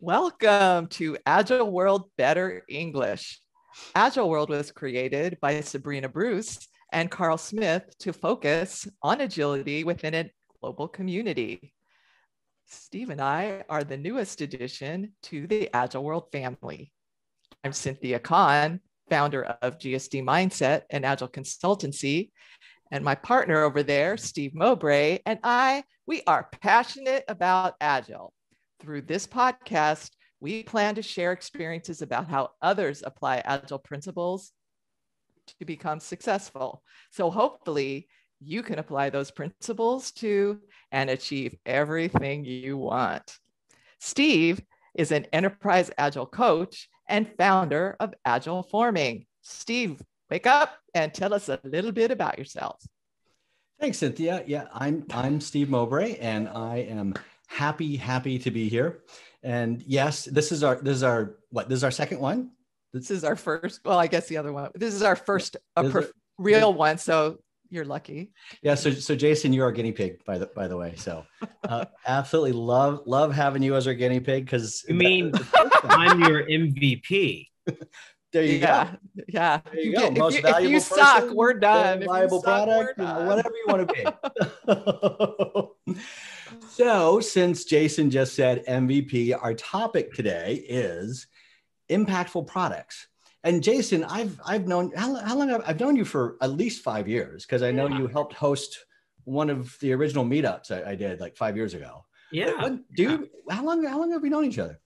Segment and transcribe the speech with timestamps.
[0.00, 3.40] Welcome to Agile World Better English.
[3.94, 10.14] Agile World was created by Sabrina Bruce and Carl Smith to focus on agility within
[10.14, 10.30] a
[10.60, 11.72] global community.
[12.66, 16.92] Steve and I are the newest addition to the Agile World family.
[17.64, 22.32] I'm Cynthia Kahn, founder of GSD Mindset and Agile Consultancy.
[22.92, 28.34] And my partner over there, Steve Mowbray, and I, we are passionate about Agile.
[28.80, 34.52] Through this podcast, we plan to share experiences about how others apply Agile principles
[35.58, 36.82] to become successful.
[37.10, 38.08] So hopefully,
[38.40, 40.60] you can apply those principles to
[40.92, 43.38] and achieve everything you want.
[43.98, 44.60] Steve
[44.94, 49.24] is an enterprise Agile coach and founder of Agile Forming.
[49.40, 52.82] Steve, wake up and tell us a little bit about yourself.
[53.80, 54.42] Thanks, Cynthia.
[54.46, 57.14] Yeah, I'm I'm Steve Mowbray, and I am
[57.46, 59.02] happy happy to be here.
[59.42, 62.50] And yes, this is our this is our what this is our second one.
[62.92, 63.80] This is our first.
[63.84, 64.70] Well, I guess the other one.
[64.74, 66.06] This is our first a
[66.38, 66.98] real one.
[66.98, 67.38] So
[67.70, 68.32] you're lucky.
[68.62, 68.74] Yeah.
[68.74, 70.94] So so Jason, you're our guinea pig, by the by the way.
[70.96, 71.24] So
[71.68, 75.32] uh, absolutely love love having you as our guinea pig because you mean
[75.84, 77.48] I'm your MVP.
[78.32, 78.90] There you yeah.
[79.16, 79.22] go.
[79.28, 79.60] Yeah.
[79.64, 80.10] There you, you go.
[80.10, 82.00] Get, Most if you, valuable if you person, suck, we're done.
[82.04, 83.26] Valuable product, done.
[83.26, 86.02] whatever you want to be.
[86.76, 91.26] So, since Jason just said MVP, our topic today is
[91.88, 93.08] impactful products.
[93.44, 96.82] And Jason, I've I've known how, how long I've, I've known you for at least
[96.82, 97.98] five years because I know yeah.
[97.98, 98.84] you helped host
[99.24, 102.04] one of the original meetups I, I did like five years ago.
[102.30, 102.60] Yeah.
[102.60, 104.78] What, do you, how long how long have we known each other?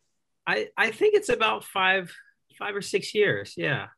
[0.47, 2.15] I I think it's about five
[2.57, 3.55] five or six years.
[3.57, 3.89] Yeah,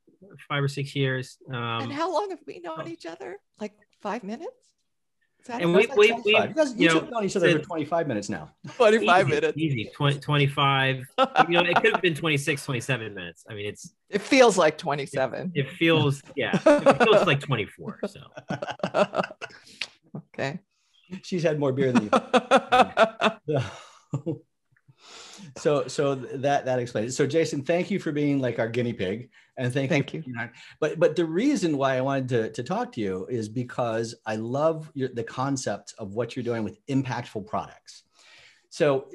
[0.48, 1.36] five or six years.
[1.48, 2.88] Um, and how long have we known oh.
[2.88, 3.36] each other?
[3.60, 4.71] Like five minutes?
[5.48, 8.28] And we, we, we, you guys, you, you know, known each other for 25 minutes
[8.28, 8.50] now.
[8.76, 9.58] 25 easy, minutes.
[9.58, 9.90] Easy.
[9.94, 10.96] 20, 25.
[10.96, 11.04] you
[11.48, 13.44] know, it could have been 26, 27 minutes.
[13.48, 13.94] I mean, it's.
[14.08, 15.52] It feels like 27.
[15.54, 18.00] It, it feels, yeah, it feels like 24.
[18.06, 18.20] So.
[20.16, 20.60] okay.
[21.22, 22.10] She's had more beer than
[23.46, 24.42] you
[25.56, 27.16] so so that that explains it.
[27.16, 30.22] So Jason, thank you for being like our guinea pig, and thank, thank you.
[30.26, 30.34] you.
[30.80, 34.36] But but the reason why I wanted to, to talk to you is because I
[34.36, 38.04] love your, the concept of what you're doing with impactful products.
[38.70, 39.08] So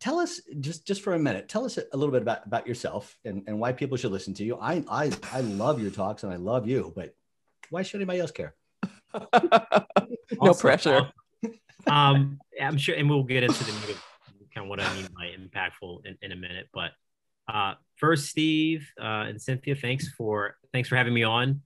[0.00, 3.16] tell us just just for a minute, tell us a little bit about about yourself
[3.24, 4.58] and, and why people should listen to you.
[4.60, 7.14] I I I love your talks and I love you, but
[7.70, 8.54] why should anybody else care?
[10.42, 11.10] no pressure.
[11.86, 13.72] Um, I'm sure, and we'll get into the
[14.54, 16.68] kind of what I mean by impactful in, in a minute.
[16.72, 16.92] But
[17.48, 21.62] uh, first, Steve uh, and Cynthia, thanks for thanks for having me on.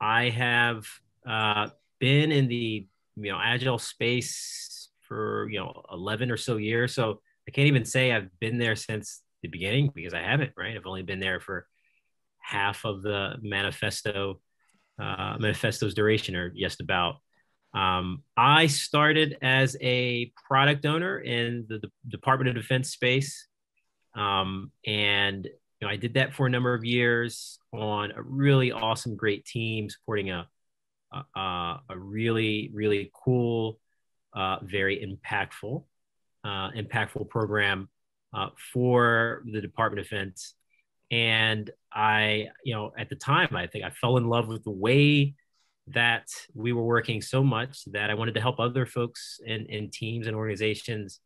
[0.00, 0.86] I have
[1.26, 6.94] uh, been in the you know agile space for you know 11 or so years,
[6.94, 10.52] so I can't even say I've been there since the beginning because I haven't.
[10.56, 11.66] Right, I've only been there for
[12.38, 14.40] half of the manifesto
[14.98, 17.16] uh, manifesto's duration, or just about.
[17.76, 23.46] Um, I started as a product owner in the, Department of Defense space.
[24.14, 28.72] Um, and you know, I did that for a number of years on a really
[28.72, 30.48] awesome, great team supporting a,
[31.12, 31.40] a,
[31.90, 33.78] a really, really cool,
[34.32, 35.84] uh, very impactful,
[36.44, 37.90] uh, impactful program
[38.32, 40.54] uh, for the Department of Defense.
[41.10, 44.70] And I, you know, at the time, I think I fell in love with the
[44.70, 45.34] way
[45.88, 49.90] that we were working so much that I wanted to help other folks in, in
[49.90, 51.20] teams and organizations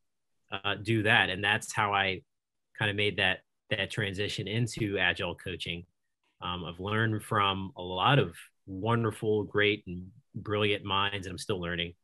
[0.52, 1.30] uh, do that.
[1.30, 2.22] And that's how I
[2.78, 3.40] kind of made that
[3.70, 5.86] that transition into agile coaching.
[6.42, 8.34] Um, I've learned from a lot of
[8.66, 11.94] wonderful, great, and brilliant minds, and I'm still learning.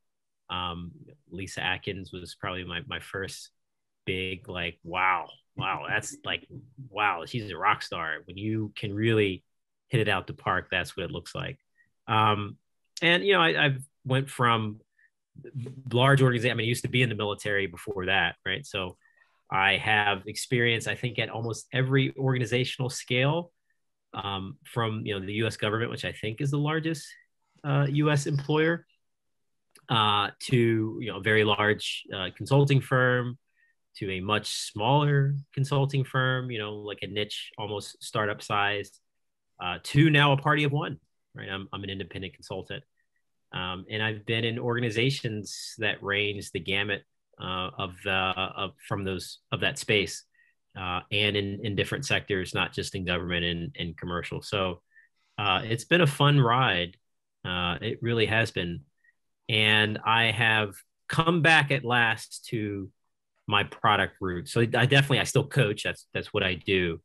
[0.49, 0.93] Um,
[1.31, 3.51] Lisa Adkins was probably my, my first
[4.05, 6.47] big, like, wow, wow, that's like,
[6.89, 8.19] wow, she's a rock star.
[8.27, 9.43] When you can really
[9.89, 11.59] hit it out the park, that's what it looks like.
[12.09, 12.57] Um,
[13.03, 14.81] and you know, I, have went from
[15.93, 16.53] large organization.
[16.53, 18.65] I mean, I used to be in the military before that, right?
[18.65, 18.97] So
[19.51, 23.53] I have experience, I think, at almost every organizational scale,
[24.15, 25.57] um, from you know the U.S.
[25.57, 27.07] government, which I think is the largest
[27.65, 28.27] uh, U.S.
[28.27, 28.87] employer,
[29.89, 33.39] uh, to you know a very large uh, consulting firm,
[33.99, 38.99] to a much smaller consulting firm, you know, like a niche, almost startup sized,
[39.63, 40.99] uh, to now a party of one
[41.37, 41.49] right?
[41.49, 42.83] I'm, I'm an independent consultant.
[43.53, 47.03] Um, and I've been in organizations that range the gamut
[47.41, 50.25] uh, of the of from those of that space,
[50.79, 54.43] uh, and in in different sectors, not just in government and, and commercial.
[54.43, 54.83] So
[55.39, 56.97] uh, it's been a fun ride.
[57.45, 58.81] Uh, it really has been,
[59.49, 60.75] and I have
[61.09, 62.91] come back at last to
[63.47, 64.49] my product route.
[64.49, 65.85] So I definitely I still coach.
[65.85, 67.01] That's that's what I do,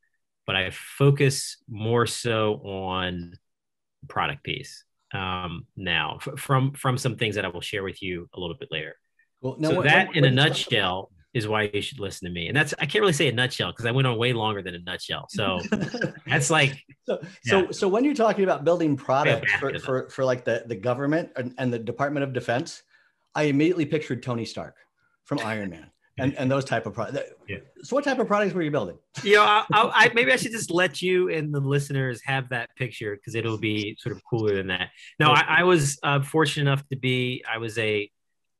[0.47, 3.33] but I focus more so on
[4.07, 4.83] product piece
[5.13, 8.55] um, now f- from from some things that I will share with you a little
[8.55, 8.95] bit later.
[9.41, 12.33] Well, so what, that what, in what a nutshell is why you should listen to
[12.33, 12.47] me.
[12.47, 14.75] And that's I can't really say a nutshell because I went on way longer than
[14.75, 15.27] a nutshell.
[15.29, 15.59] So
[16.27, 17.27] that's like so yeah.
[17.43, 21.31] so so when you're talking about building products for, for, for like the, the government
[21.35, 22.83] and, and the Department of Defense,
[23.33, 24.75] I immediately pictured Tony Stark
[25.25, 25.90] from Iron Man.
[26.17, 27.31] And, and those type of products.
[27.47, 27.57] Yeah.
[27.83, 28.97] So, what type of products were you building?
[29.23, 32.69] You know, I, I, maybe I should just let you and the listeners have that
[32.75, 34.89] picture because it'll be sort of cooler than that.
[35.19, 37.43] No, I, I was uh, fortunate enough to be.
[37.51, 38.11] I was a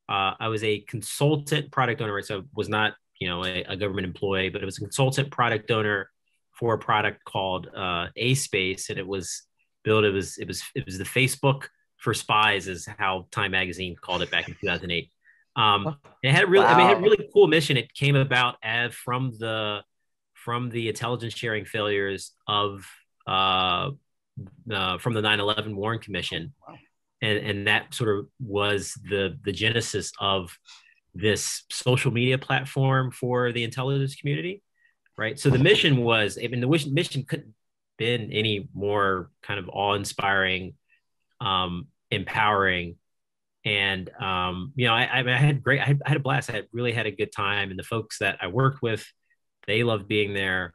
[0.10, 4.06] uh, I was a consultant product owner, so was not you know a, a, government
[4.06, 6.10] employee, but it was a consultant product owner
[6.52, 9.44] for a product called uh, A Space, and it was
[9.84, 10.04] built.
[10.04, 11.68] It was it was it was the Facebook
[11.98, 15.10] for spies, is how Time Magazine called it back in 2008.
[15.56, 16.74] Um, it had really, wow.
[16.74, 17.78] I mean, it had a really cool mission.
[17.78, 19.82] It came about as from the
[20.34, 22.86] from the intelligence sharing failures of
[23.28, 23.92] uh,
[24.72, 26.54] uh, from the 9/11 Warren Commission.
[26.68, 26.76] Wow
[27.22, 30.58] and and that sort of was the the genesis of
[31.14, 34.62] this social media platform for the intelligence community
[35.18, 37.54] right so the mission was i mean the mission couldn't
[37.98, 40.74] been any more kind of awe-inspiring
[41.40, 42.96] um, empowering
[43.64, 46.54] and um, you know I, I, had great I had, I had a blast i
[46.54, 49.06] had really had a good time and the folks that i worked with
[49.68, 50.74] they loved being there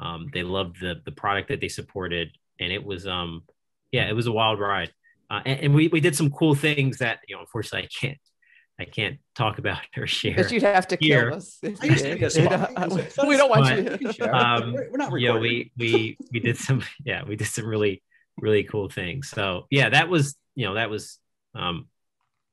[0.00, 3.42] um, they loved the the product that they supported and it was um
[3.90, 4.92] yeah it was a wild ride
[5.30, 8.18] uh, and, and, we, we did some cool things that you know unfortunately I can't
[8.78, 10.34] I can't talk about or share.
[10.36, 11.30] But you'd have to here.
[11.30, 11.58] kill us.
[11.62, 14.12] we don't want but, you.
[14.12, 14.36] To.
[14.36, 15.20] Um, we're not recording.
[15.20, 18.02] Yeah, we we we did some yeah we did some really
[18.38, 19.28] really cool things.
[19.28, 21.18] So yeah, that was you know that was
[21.54, 21.86] um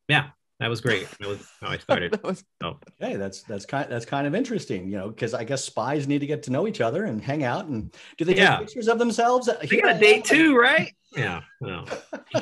[0.09, 0.29] yeah
[0.59, 1.09] that was great.
[1.19, 2.11] That was how I started.
[2.11, 2.79] that was, so.
[3.01, 6.19] Okay, that's that's kind that's kind of interesting, you know, because I guess spies need
[6.19, 7.65] to get to know each other and hang out.
[7.67, 8.57] And do they yeah.
[8.57, 9.47] take pictures of themselves?
[9.47, 10.93] Uh, they got a date too, right?
[11.15, 11.41] Yeah.
[11.61, 11.85] No.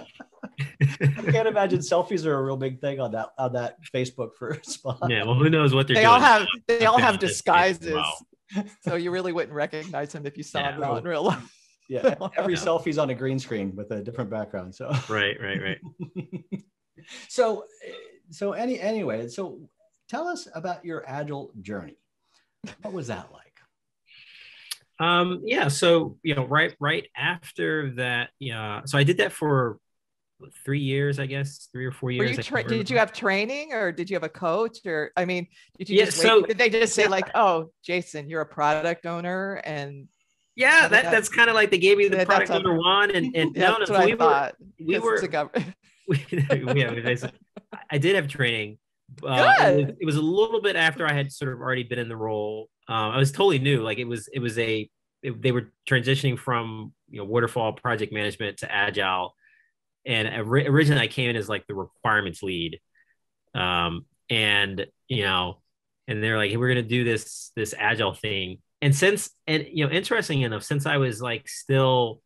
[0.82, 4.58] I can't imagine selfies are a real big thing on that on that Facebook for
[4.64, 4.98] spot.
[5.08, 6.14] Yeah, well, who knows what they're they doing.
[6.14, 8.14] all have they all have disguises, wow.
[8.82, 10.78] so you really wouldn't recognize them if you saw yeah.
[10.78, 11.54] them in real life.
[11.88, 14.74] Yeah, every selfie's on a green screen with a different background.
[14.74, 16.64] So right, right, right.
[17.28, 17.66] So,
[18.30, 19.60] so any anyway, so
[20.10, 21.98] tell us about your agile journey.
[22.82, 23.44] What was that like?
[25.00, 28.82] Um, yeah, so you know, right, right after that, yeah.
[28.86, 29.80] So I did that for
[30.64, 32.38] three years, I guess, three or four years.
[32.38, 35.48] You tra- did you have training or did you have a coach or, I mean,
[35.78, 37.10] did you yeah, just so, did they just say yeah.
[37.10, 40.08] like, oh, Jason, you're a product owner and
[40.56, 43.52] yeah, that, that's kind of like they gave me the product owner one and, and
[43.56, 45.66] yeah, no, no, we were, we were, we,
[46.30, 47.30] yeah,
[47.90, 48.78] I did have training.
[49.24, 52.00] Uh, it, was, it, was, a little bit after I had sort of already been
[52.00, 52.70] in the role.
[52.88, 53.82] Um, I was totally new.
[53.82, 54.90] Like it was, it was a,
[55.24, 59.34] it, they were transitioning from you know waterfall project management to agile
[60.08, 62.80] and originally I came in as like the requirements lead,
[63.54, 65.62] um, and you know,
[66.08, 68.60] and they're like, hey, we're gonna do this this agile thing.
[68.82, 72.22] And since and you know, interesting enough, since I was like still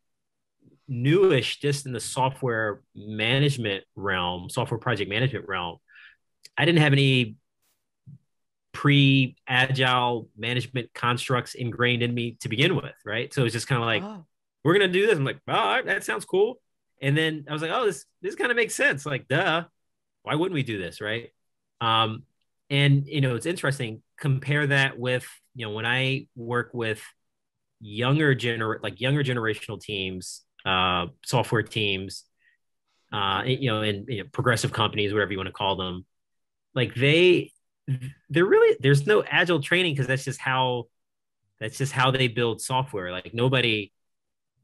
[0.88, 5.78] newish just in the software management realm, software project management realm,
[6.58, 7.36] I didn't have any
[8.74, 13.34] pre-agile management constructs ingrained in me to begin with, right?
[13.34, 14.26] So it's just kind of like, oh.
[14.64, 15.18] we're gonna do this.
[15.18, 16.60] I'm like, oh, all right, that sounds cool.
[17.02, 19.06] And then I was like, oh, this this kind of makes sense.
[19.06, 19.66] Like, duh,
[20.24, 21.30] why wouldn't we do this, right?
[21.80, 22.24] Um,
[22.70, 24.02] and you know, it's interesting.
[24.18, 27.04] Compare that with you know when I work with
[27.82, 32.26] younger gener like younger generational teams, uh, software teams,
[33.12, 36.06] uh, you know, and you know, progressive companies, whatever you want to call them.
[36.74, 37.52] Like they,
[38.30, 40.86] they're really there's no agile training because that's just how
[41.60, 43.12] that's just how they build software.
[43.12, 43.92] Like nobody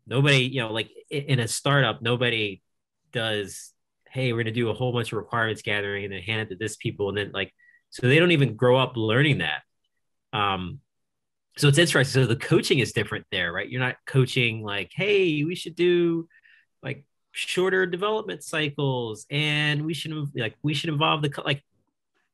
[0.07, 2.61] nobody you know like in a startup nobody
[3.11, 3.73] does
[4.09, 6.49] hey we're going to do a whole bunch of requirements gathering and then hand it
[6.49, 7.53] to this people and then like
[7.89, 9.61] so they don't even grow up learning that
[10.33, 10.79] um
[11.57, 15.43] so it's interesting so the coaching is different there right you're not coaching like hey
[15.43, 16.27] we should do
[16.81, 21.63] like shorter development cycles and we should like we should involve the like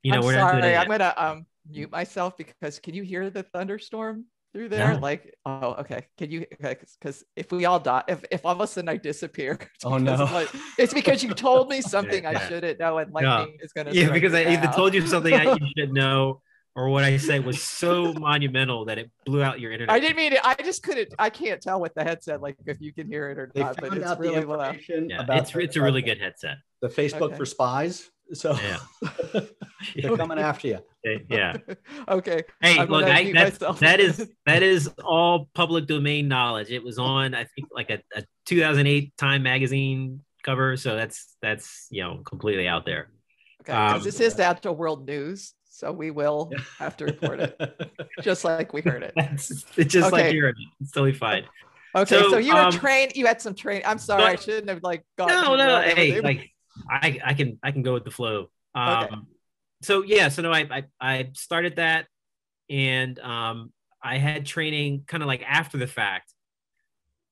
[0.02, 3.30] you know I'm we're sorry, not i'm gonna um mute myself because can you hear
[3.30, 4.94] the thunderstorm through there?
[4.94, 5.00] No.
[5.00, 6.06] Like, oh, okay.
[6.18, 6.46] Can you?
[6.60, 10.16] Because if we all die, if, if all of a sudden I disappear, oh no,
[10.16, 13.64] like, it's because you told me something I shouldn't know, and lightning no.
[13.64, 13.92] is gonna.
[13.92, 16.42] Yeah, because I either told you something I, you should know,
[16.76, 19.94] or what I said was so monumental that it blew out your internet.
[19.94, 20.40] I didn't mean it.
[20.44, 21.14] I just couldn't.
[21.20, 23.78] I can't tell with the headset, like if you can hear it or they not.
[23.80, 24.80] But it's really loud.
[24.88, 26.58] Yeah, it's, it's a really good headset.
[26.82, 27.36] The Facebook okay.
[27.38, 28.80] for Spies So Yeah.
[29.96, 30.80] they're coming after you.
[31.30, 31.58] yeah.
[32.08, 32.42] okay.
[32.62, 36.72] Hey, I'm look, I, mute that, that is that is all public domain knowledge.
[36.72, 40.76] It was on, I think, like a, a 2008 Time magazine cover.
[40.78, 43.10] So that's that's you know completely out there.
[43.62, 47.40] Okay, 'cause um, this is the Agile World News, so we will have to report
[47.40, 47.60] it,
[48.22, 49.16] just like we heard it.
[49.18, 50.32] It's just like Okay.
[50.32, 51.46] you're it's totally fine.
[51.96, 53.14] Okay, so, So, you were um, trained.
[53.16, 53.84] You had some training.
[53.86, 55.30] I'm sorry, I shouldn't have like gone.
[55.30, 56.52] No, no, hey, like
[56.90, 58.50] I I can I can go with the flow.
[58.76, 59.16] Um, Okay.
[59.82, 62.08] so yeah, so no, I, I I started that,
[62.70, 66.34] and um, I had training kind of like after the fact.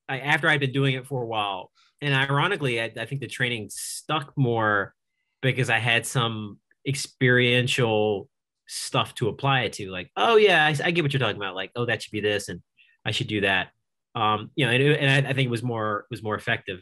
[0.09, 1.71] I after I'd been doing it for a while,
[2.01, 4.93] and ironically, I, I think the training stuck more
[5.41, 8.29] because I had some experiential
[8.71, 9.91] stuff to apply it to.
[9.91, 11.55] Like, oh yeah, I, I get what you're talking about.
[11.55, 12.61] Like, oh, that should be this, and
[13.05, 13.69] I should do that.
[14.15, 16.79] Um, you know, and, and I, I think it was more was more effective.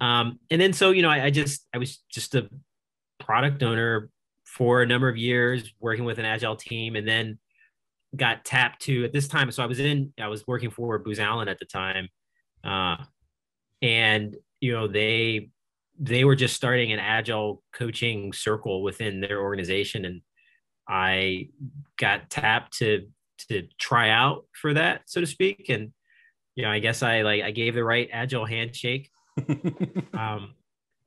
[0.00, 2.48] Um, and then so you know, I, I just I was just a
[3.20, 4.10] product owner
[4.44, 7.38] for a number of years, working with an agile team, and then
[8.16, 9.50] got tapped to at this time.
[9.50, 12.08] So I was in I was working for Booz Allen at the time,
[12.64, 12.96] uh,
[13.82, 15.50] and you know they
[16.00, 20.22] they were just starting an agile coaching circle within their organization, and
[20.88, 21.48] I
[21.98, 23.08] got tapped to
[23.48, 25.92] to try out for that, so to speak, and
[26.54, 29.10] you know I guess I like I gave the right agile handshake
[30.14, 30.54] um,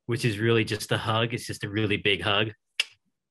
[0.05, 1.33] which is really just a hug.
[1.33, 2.51] It's just a really big hug.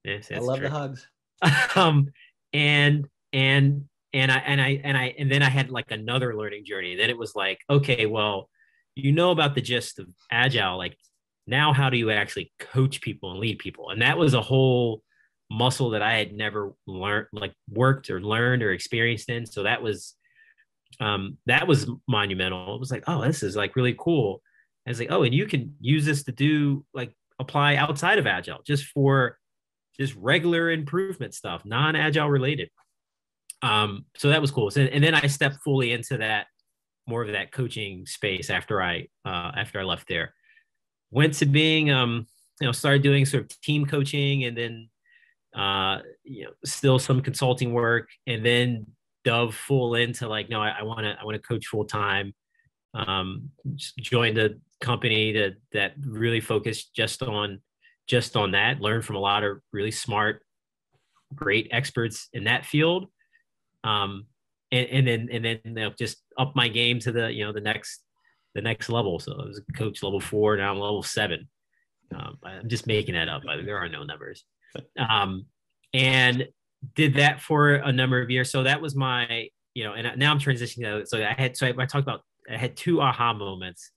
[0.04, 0.68] Yes, I love true.
[0.68, 1.06] the hugs.
[1.76, 2.10] um,
[2.52, 6.64] and and and I and I and I and then I had like another learning
[6.64, 6.96] journey.
[6.96, 8.48] Then it was like, okay, well,
[8.94, 10.76] you know about the gist of agile.
[10.78, 10.96] Like
[11.46, 13.90] now, how do you actually coach people and lead people?
[13.90, 15.02] And that was a whole
[15.50, 19.46] muscle that I had never learned, like worked or learned or experienced in.
[19.46, 20.14] So that was
[21.00, 22.74] um, that was monumental.
[22.74, 24.42] It was like, oh, this is like really cool.
[24.86, 28.26] I was like, oh, and you can use this to do like apply outside of
[28.26, 29.38] agile just for
[29.98, 32.70] just regular improvement stuff, non-agile related.
[33.62, 34.70] Um, so that was cool.
[34.70, 36.46] So, and then I stepped fully into that
[37.06, 40.34] more of that coaching space after I uh, after I left there.
[41.10, 42.26] Went to being um,
[42.60, 44.88] you know started doing sort of team coaching and then
[45.54, 48.86] uh, you know still some consulting work and then
[49.24, 52.34] dove full into like no I want to I want to coach full time.
[52.94, 53.50] Um,
[53.98, 57.60] joined a company that that really focused just on
[58.06, 58.80] just on that.
[58.80, 60.42] Learned from a lot of really smart,
[61.34, 63.06] great experts in that field.
[63.82, 64.26] Um,
[64.70, 67.52] and, and then and then you know, just up my game to the you know
[67.52, 68.02] the next
[68.54, 69.18] the next level.
[69.18, 71.48] So I was coach level four, now I'm level seven.
[72.14, 73.42] Um, I'm just making that up.
[73.48, 74.44] I, there are no numbers.
[74.98, 75.46] Um,
[75.92, 76.48] and
[76.94, 78.50] did that for a number of years.
[78.50, 81.06] So that was my you know, and now I'm transitioning.
[81.06, 83.90] So I had so I, I talked about I had two aha moments.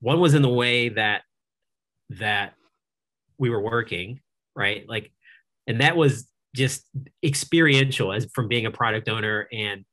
[0.00, 1.22] One was in the way that
[2.10, 2.54] that
[3.38, 4.20] we were working,
[4.56, 4.84] right?
[4.88, 5.12] Like,
[5.66, 6.88] and that was just
[7.24, 9.84] experiential as from being a product owner and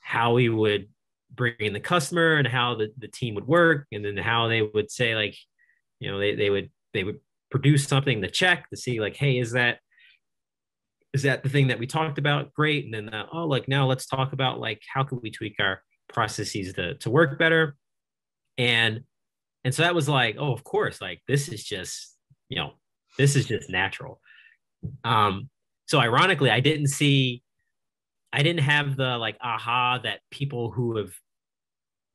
[0.00, 0.88] how we would
[1.34, 4.62] bring in the customer and how the, the team would work and then how they
[4.62, 5.34] would say like
[6.00, 7.20] you know they, they would they would
[7.52, 9.78] produce something to check to see like hey is that
[11.12, 12.54] is that the thing that we talked about?
[12.54, 12.86] Great.
[12.86, 15.82] And then uh, oh like now let's talk about like how can we tweak our
[16.08, 17.76] processes to, to work better?
[18.56, 19.02] And
[19.64, 22.16] and so that was like oh of course like this is just
[22.48, 22.72] you know
[23.18, 24.20] this is just natural.
[25.04, 25.50] Um
[25.86, 27.42] so ironically i didn't see
[28.32, 31.12] i didn't have the like aha that people who have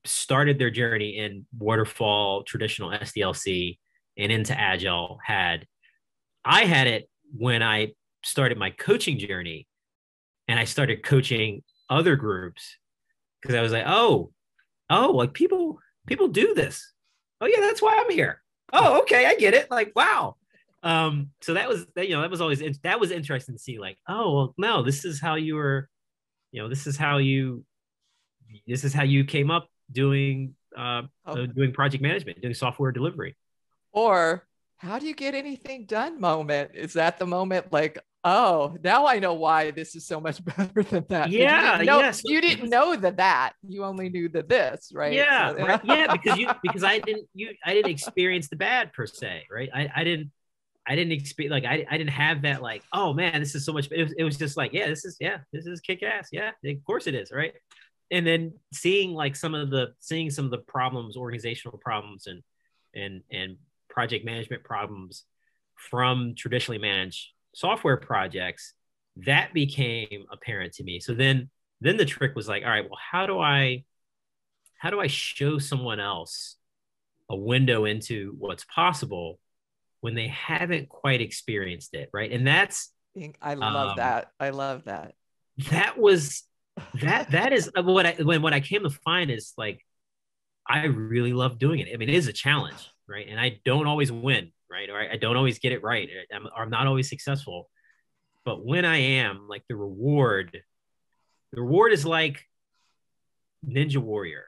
[0.03, 3.77] started their journey in waterfall traditional sdlc
[4.17, 5.65] and into agile had.
[6.43, 7.93] I had it when i
[8.24, 9.67] started my coaching journey
[10.47, 12.77] and i started coaching other groups
[13.41, 14.31] because i was like oh
[14.89, 16.93] oh like people people do this.
[17.41, 18.41] Oh yeah that's why i'm here.
[18.74, 19.69] Oh okay i get it.
[19.69, 20.36] Like wow.
[20.83, 23.77] Um so that was that you know that was always that was interesting to see
[23.77, 25.89] like oh well no this is how you were
[26.51, 27.65] you know this is how you
[28.65, 31.45] this is how you came up doing uh Oh.
[31.45, 33.36] doing project management doing software delivery
[33.97, 36.71] Or how do you get anything done moment?
[36.75, 40.83] Is that the moment like, oh, now I know why this is so much better
[40.83, 41.31] than that.
[41.31, 42.21] You Yeah, didn't know, yes.
[42.23, 43.53] You didn't know the that.
[43.67, 45.13] You only knew the this, right?
[45.13, 45.81] Yeah, So- right.
[45.83, 49.69] yeah, because you because I didn't you I didn't experience the bad per se, right?
[49.73, 50.31] I, I didn't
[50.87, 53.73] I didn't experience like I, I didn't have that like oh man this is so
[53.73, 56.29] much it was, it was just like yeah this is yeah this is kick ass
[56.31, 57.53] yeah of course it is right
[58.09, 62.41] and then seeing like some of the seeing some of the problems organizational problems and
[62.95, 63.57] and and
[63.97, 65.23] project management problems
[65.75, 68.73] from traditionally managed software projects
[69.25, 71.49] that became apparent to me so then
[71.81, 73.83] then the trick was like all right well how do i
[74.77, 76.57] how do i show someone else
[77.29, 79.39] a window into what's possible
[80.01, 82.31] when they haven't quite experienced it, right?
[82.31, 82.91] And that's
[83.41, 84.31] I love um, that.
[84.39, 85.13] I love that.
[85.71, 86.43] That was
[87.01, 89.83] that that is what I when what I came to find is like
[90.67, 91.89] I really love doing it.
[91.93, 93.27] I mean, it is a challenge, right?
[93.29, 94.89] And I don't always win, right?
[94.89, 96.09] Or I, I don't always get it right.
[96.33, 97.69] I'm, or I'm not always successful.
[98.45, 100.61] But when I am, like the reward,
[101.51, 102.45] the reward is like
[103.67, 104.45] Ninja Warrior,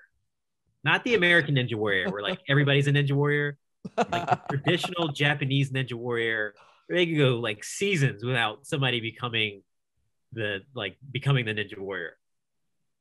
[0.83, 3.57] not the American Ninja Warrior, where like everybody's a Ninja Warrior.
[3.97, 6.53] Like traditional Japanese Ninja Warrior,
[6.89, 9.63] they can go like seasons without somebody becoming
[10.33, 12.17] the like becoming the Ninja Warrior.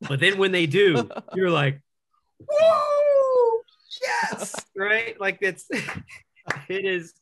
[0.01, 1.81] But then when they do, you're like,
[2.39, 2.98] whoa,
[4.03, 5.19] yes, right?
[5.21, 5.67] Like it's
[6.69, 7.15] it is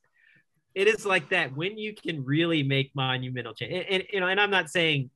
[0.75, 3.73] it is like that when you can really make monumental change.
[3.73, 5.11] And, and you know, and I'm not saying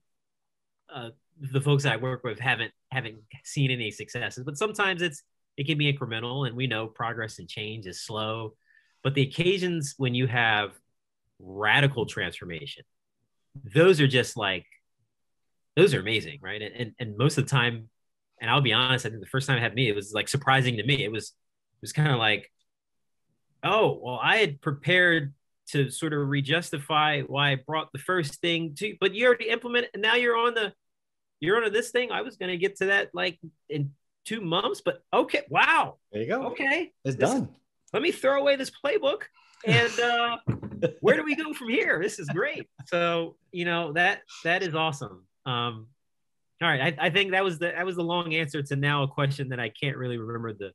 [0.92, 5.22] uh, the folks I work with haven't haven't seen any successes, but sometimes it's
[5.56, 8.54] it can be incremental, and we know progress and change is slow.
[9.02, 10.72] But the occasions when you have
[11.38, 12.84] radical transformation,
[13.74, 14.66] those are just like
[15.76, 16.62] those are amazing, right?
[16.62, 17.88] And, and and most of the time,
[18.40, 20.28] and I'll be honest, I think the first time it had me, it was like
[20.28, 21.04] surprising to me.
[21.04, 21.32] It was
[21.80, 22.50] was kind of like,
[23.62, 25.34] oh, well, I had prepared
[25.68, 29.90] to sort of re-justify why I brought the first thing to, but you already implemented,
[29.94, 30.72] and now you're on the
[31.40, 32.10] you're on this thing.
[32.12, 33.92] I was going to get to that like in
[34.24, 35.96] two months, but okay, wow.
[36.12, 36.46] There you go.
[36.48, 37.48] Okay, it's this, done.
[37.92, 39.22] Let me throw away this playbook,
[39.64, 40.36] and uh,
[41.00, 42.00] where do we go from here?
[42.02, 42.68] This is great.
[42.86, 45.24] So you know that that is awesome.
[45.46, 45.86] Um,
[46.62, 49.04] all right, I, I think that was the that was the long answer to now
[49.04, 50.72] a question that I can't really remember the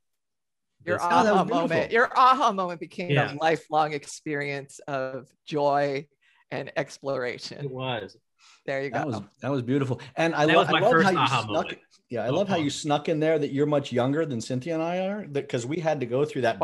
[0.86, 1.92] your aha moment.
[1.92, 3.32] your aha moment became yeah.
[3.32, 6.06] a lifelong experience of joy
[6.50, 7.64] and exploration.
[7.64, 8.16] It was.
[8.64, 8.98] There you go.
[8.98, 10.00] that was that was beautiful.
[10.16, 11.78] And i, lo- I love how you snuck moment.
[12.10, 14.74] yeah i oh, love how you snuck in there that you're much younger than cynthia
[14.74, 16.58] and i are because we had to go through that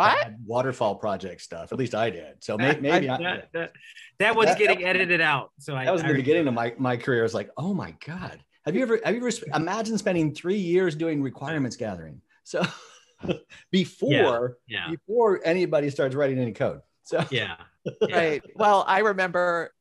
[0.45, 1.73] waterfall project stuff.
[1.73, 2.43] At least i did.
[2.43, 3.73] So maybe, maybe I, that, that,
[4.19, 6.75] that, one's that, getting edited out so that I, was in the beginning of my,
[6.79, 7.21] my career.
[7.21, 8.43] I was like oh my god.
[8.65, 12.21] Have you ever have you ever imagine spending three years doing requirements gathering?
[12.45, 12.65] So
[13.71, 14.91] before yeah, yeah.
[14.91, 16.81] before anybody starts writing any code.
[17.05, 17.57] So yeah.
[18.09, 18.17] yeah.
[18.17, 18.43] Right.
[18.55, 19.73] Well, I remember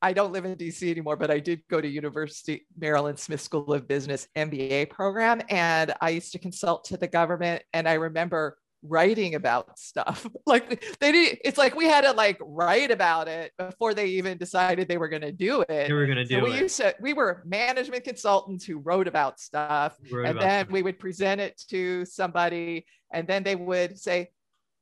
[0.00, 3.72] I don't live in DC anymore, but I did go to University Maryland Smith School
[3.72, 8.58] of Business MBA program and I used to consult to the government and I remember
[8.82, 10.26] writing about stuff.
[10.46, 14.38] like they did it's like we had to like write about it before they even
[14.38, 15.88] decided they were going to do it.
[15.88, 16.50] They were going to do so it.
[16.50, 20.64] We used to we were management consultants who wrote about stuff wrote and about then
[20.64, 20.72] stuff.
[20.72, 24.30] we would present it to somebody and then they would say,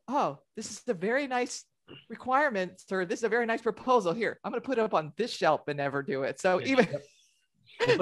[0.08, 1.64] "Oh, this is a very nice
[2.08, 4.38] requirement or this is a very nice proposal here.
[4.44, 6.88] I'm going to put it up on this shelf and never do it." So even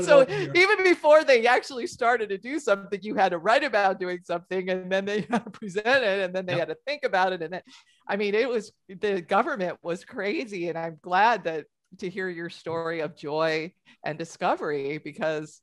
[0.00, 4.20] so even before they actually started to do something, you had to write about doing
[4.24, 6.68] something and then they had to present it and then they yep.
[6.68, 7.42] had to think about it.
[7.42, 7.62] And then,
[8.06, 10.68] I mean, it was the government was crazy.
[10.68, 11.66] And I'm glad that
[11.98, 13.72] to hear your story of joy
[14.04, 15.60] and discovery because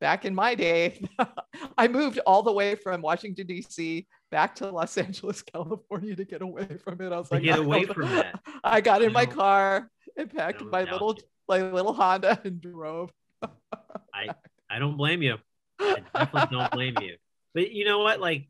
[0.00, 1.04] back in my day,
[1.78, 4.06] I moved all the way from Washington, D.C.
[4.30, 7.12] back to Los Angeles, California to get away from it.
[7.12, 8.40] I was like, get away from that.
[8.62, 13.12] I got in my car and packed my little my little Honda and drove.
[13.42, 14.28] I
[14.70, 15.36] I don't blame you.
[15.78, 17.16] I definitely don't blame you.
[17.54, 18.20] But you know what?
[18.20, 18.48] Like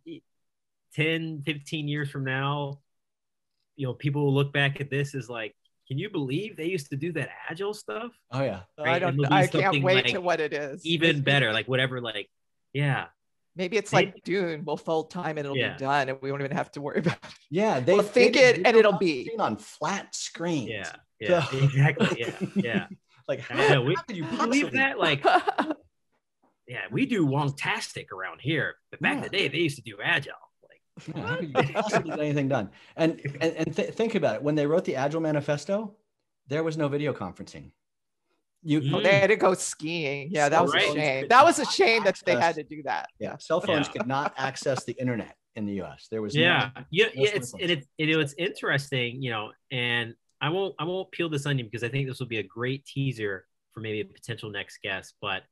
[0.95, 2.81] 10, 15 years from now,
[3.77, 5.55] you know, people will look back at this as like,
[5.89, 8.13] can you believe they used to do that agile stuff?
[8.31, 8.61] Oh yeah.
[8.79, 8.89] Right?
[8.89, 10.85] I don't I can't wait like to what it is.
[10.87, 12.31] Even better, like whatever, like,
[12.73, 13.07] yeah.
[13.57, 14.13] Maybe it's Maybe.
[14.13, 14.65] like Dune.
[14.65, 15.75] We'll fold time and it'll yeah.
[15.75, 17.31] be done, and we won't even have to worry about it.
[17.51, 20.71] Yeah, they we'll think they, it, and it'll be on flat screens.
[20.71, 21.59] Yeah, yeah, so.
[21.59, 22.09] exactly.
[22.19, 22.87] Yeah, yeah.
[23.27, 24.99] Like, how, know, we, how could you believe that?
[24.99, 25.25] Like,
[26.69, 29.17] yeah, we do Wongtastic around here, but back yeah.
[29.17, 30.35] in the day, they used to do Agile.
[30.63, 32.71] Like, yeah, how could you possibly get anything done?
[32.97, 34.43] And and, and th- think about it.
[34.43, 35.95] When they wrote the Agile Manifesto,
[36.49, 37.71] there was no video conferencing.
[38.63, 39.03] You mm.
[39.03, 40.29] they had to go skiing.
[40.31, 40.89] Yeah, that was right.
[40.89, 41.27] a shame.
[41.29, 43.09] That was a shame that they had to do that.
[43.19, 43.93] Yeah, cell phones yeah.
[43.93, 46.09] could not access the internet in the U.S.
[46.11, 47.07] There was yeah, no, yeah.
[47.07, 51.31] No it's and it's it, it's interesting, you know, and I won't I won't peel
[51.31, 54.51] this onion because I think this will be a great teaser for maybe a potential
[54.51, 55.15] next guest.
[55.23, 55.43] But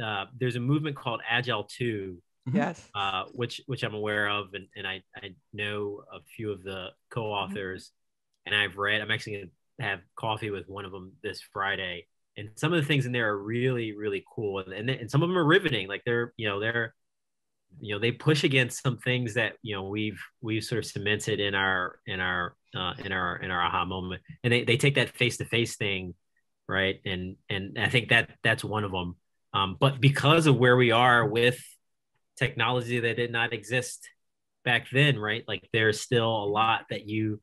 [0.00, 2.56] uh, there's a movement called Agile 2 mm-hmm.
[2.56, 6.62] yes, uh, which which I'm aware of, and, and I, I know a few of
[6.62, 8.54] the co-authors, mm-hmm.
[8.54, 9.00] and I've read.
[9.00, 12.06] I'm actually gonna have coffee with one of them this Friday,
[12.36, 15.24] and some of the things in there are really really cool, and and, and some
[15.24, 15.88] of them are riveting.
[15.88, 16.94] Like they're you know they're
[17.80, 21.40] you know they push against some things that you know we've we've sort of cemented
[21.40, 24.94] in our in our uh, in our in our aha moment and they, they take
[24.94, 26.14] that face-to-face thing
[26.68, 29.16] right and and i think that that's one of them
[29.54, 31.62] um, but because of where we are with
[32.38, 34.08] technology that did not exist
[34.64, 37.40] back then right like there's still a lot that you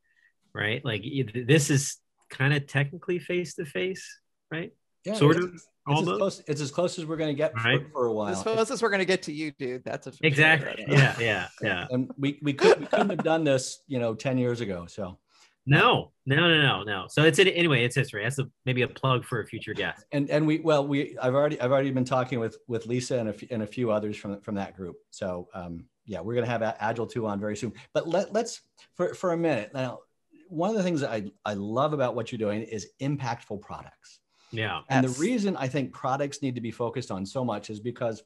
[0.53, 0.83] right?
[0.83, 1.97] Like this is
[2.29, 4.19] kind of technically face to face,
[4.51, 4.71] right?
[5.05, 5.61] Yeah, sort of.
[5.89, 7.82] It's as, close, it's as close as we're going to get Right.
[7.88, 8.30] for, for a while.
[8.30, 9.84] As close as we're gonna get to you, dude.
[9.84, 10.28] That's a for sure.
[10.28, 10.86] Exactly.
[10.88, 11.88] Yeah, yeah, yeah.
[11.89, 14.86] and we, we, could, we couldn't have done this, you know, 10 years ago.
[14.88, 15.17] So,
[15.65, 17.06] No, no, no, no, no.
[17.10, 17.84] So it's anyway.
[17.84, 18.23] It's history.
[18.23, 20.06] That's a, maybe a plug for a future guest.
[20.12, 23.30] and, and we, well, we, I've already, I've already been talking with, with Lisa and
[23.30, 24.95] a, few, and a few others from, from that group.
[25.12, 27.73] So, um, yeah, we're going to have Agile 2 on very soon.
[27.93, 28.62] But let, let's,
[28.95, 29.99] for, for a minute now,
[30.47, 34.18] one of the things that I, I love about what you're doing is impactful products.
[34.51, 34.81] Yeah.
[34.89, 35.15] And Yes.
[35.15, 38.23] the reason I think products need to be focused on so much is because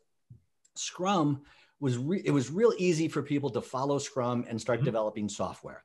[0.75, 1.41] Scrum
[1.79, 4.85] was re- it was real easy for people to follow Scrum and start Mhm.
[4.85, 5.83] developing software.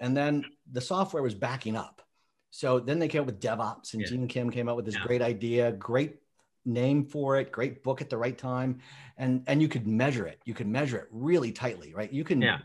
[0.00, 2.02] And then the software was backing up.
[2.50, 4.08] So then they came up with DevOps and Yeah.
[4.08, 5.04] Gene Kim came up with this Yeah.
[5.04, 6.16] great idea, great
[6.64, 8.80] name for it, great book at the right time.
[9.18, 10.40] And and you could measure it.
[10.44, 12.10] You could measure it really tightly, right?
[12.12, 12.60] You can Yeah.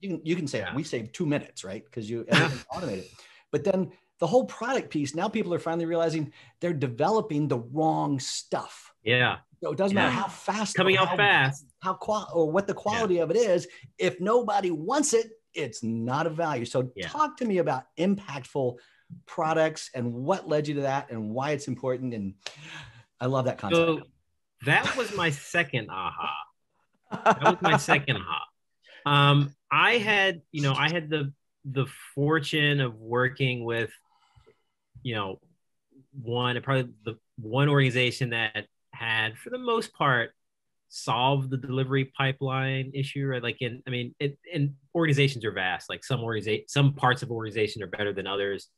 [0.00, 0.74] you can you can say Yeah.
[0.74, 1.84] we saved two minutes, right?
[1.84, 3.06] Because you everything's automated.
[3.50, 8.20] But then the whole product piece, now people are finally realizing they're developing the wrong
[8.20, 8.92] stuff.
[9.02, 9.38] Yeah.
[9.62, 11.66] So it doesn't matter how fast Coming out how, fast.
[11.80, 13.66] how qual or what the quality of it is.
[13.98, 16.64] If nobody wants it, it's not of value.
[16.64, 17.08] So Yeah.
[17.08, 18.76] talk to me about impactful
[19.26, 22.14] products and what led you to that and why it's important.
[22.14, 22.34] And
[23.20, 24.00] I love that concept.
[24.00, 24.06] So
[24.66, 26.36] that was my second aha.
[27.10, 28.44] That was my second aha.
[29.06, 31.32] Um, I had, you know, I had the
[31.64, 33.90] the fortune of working with,
[35.02, 35.40] you know,
[36.12, 40.30] one probably the one organization that had, for the most part,
[40.88, 43.26] solved the delivery pipeline issue.
[43.26, 43.42] Right?
[43.42, 45.88] Like in, I mean, it, and organizations are vast.
[45.88, 48.68] Like some organization, some parts of organization are better than others,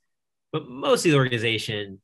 [0.52, 2.00] but most of the organization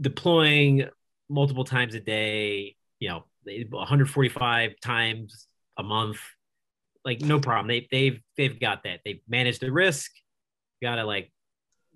[0.00, 0.88] deploying
[1.28, 6.18] multiple times a day, you know, 145 times a month,
[7.04, 7.68] like no problem.
[7.68, 9.00] They they've they've got that.
[9.04, 10.10] They've managed the risk,
[10.82, 11.30] got a like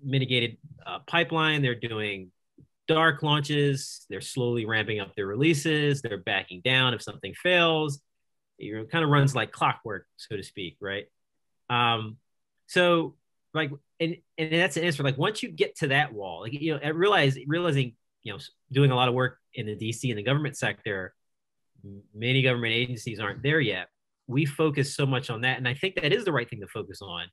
[0.03, 1.61] mitigated uh, pipeline.
[1.61, 2.31] They're doing
[2.87, 4.05] dark launches.
[4.09, 6.01] They're slowly ramping up their releases.
[6.01, 8.01] They're backing down if something fails.
[8.57, 11.05] It kind of runs like clockwork, so to speak, right?
[11.69, 12.17] Um,
[12.67, 13.15] so
[13.53, 15.03] like, and and that's an answer.
[15.03, 18.39] Like once you get to that wall, like you know, I realize realizing you know
[18.71, 21.13] doing a lot of work in the DC and the government sector,
[22.13, 23.87] many government agencies aren't there yet.
[24.27, 26.67] We focus so much on that, and I think that is the right thing to
[26.67, 27.27] focus on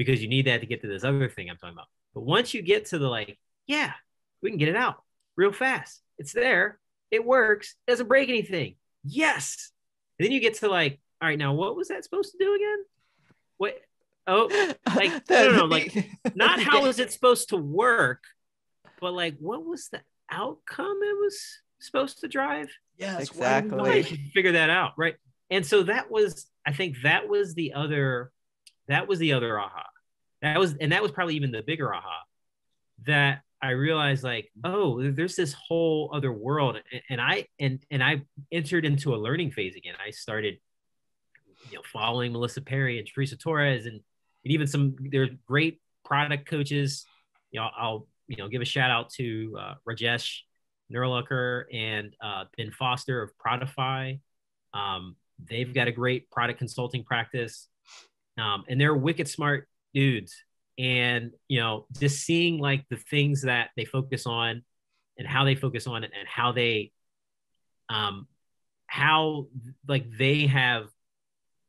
[0.00, 1.88] because you need that to get to this other thing I'm talking about.
[2.14, 3.92] But once you get to the like, yeah,
[4.40, 4.96] we can get it out
[5.36, 6.00] real fast.
[6.16, 6.78] It's there.
[7.10, 7.74] It works.
[7.86, 8.76] It doesn't break anything.
[9.04, 9.72] Yes.
[10.18, 12.54] And then you get to like, all right, now what was that supposed to do
[12.54, 12.78] again?
[13.58, 13.78] What?
[14.26, 14.48] Oh,
[14.96, 15.94] like no, no, no, like
[16.34, 18.22] not how is it supposed to work,
[19.02, 21.38] but like what was the outcome it was
[21.78, 22.70] supposed to drive?
[22.96, 23.78] Yes, Exactly.
[23.78, 25.16] why- you figure that out, right?
[25.50, 28.30] And so that was, I think that was the other,
[28.88, 29.84] that was the other aha.
[30.42, 32.22] That was, and that was probably even the bigger aha.
[33.06, 38.22] That I realized, like, oh, there's this whole other world, and, I and and I
[38.50, 39.94] entered into a learning phase again.
[40.04, 40.58] I started,
[41.70, 46.46] you know, following Melissa Perri and Teresa Torres, and, and even some they're great product
[46.46, 47.04] coaches.
[47.50, 50.40] You know, I'll you know give a shout out to uh, Rajesh
[50.92, 54.18] Nerlikar and uh, Ben Foster of Prodify.
[54.72, 55.16] Um,
[55.48, 57.68] they've got a great product consulting practice,
[58.38, 60.34] um, and they're wicked smart dudes.
[60.78, 64.62] And you know, just seeing like the things that they focus on,
[65.18, 66.92] and how they focus on it, and how they,
[67.88, 68.26] um,
[68.86, 69.46] how
[69.86, 70.86] like they have,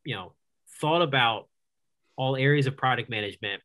[0.06, 0.34] you know,
[0.80, 1.50] thought about
[2.16, 3.62] all areas of product management,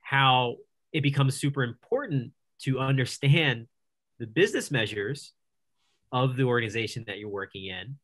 [0.00, 0.56] how
[0.92, 3.66] it becomes super important to understand
[4.18, 5.32] the business measures
[6.10, 7.98] of the organization that you're working in.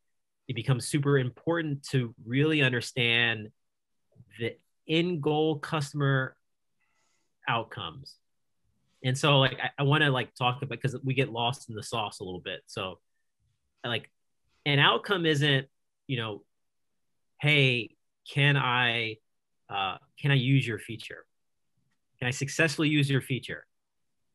[0.47, 3.49] It becomes super important to really understand
[4.39, 4.57] the
[4.89, 6.37] end goal customer
[7.49, 8.17] outcomes.
[9.05, 11.75] And so like I, I want to like talk about because we get lost in
[11.75, 12.61] the sauce a little bit.
[12.67, 12.99] So
[13.85, 14.11] like
[14.65, 15.67] an outcome isn't,
[16.07, 16.43] you know,
[17.41, 17.91] hey,
[18.31, 19.17] can I
[19.69, 21.27] uh, can I use your feature?
[22.19, 23.67] Can I successfully use your feature?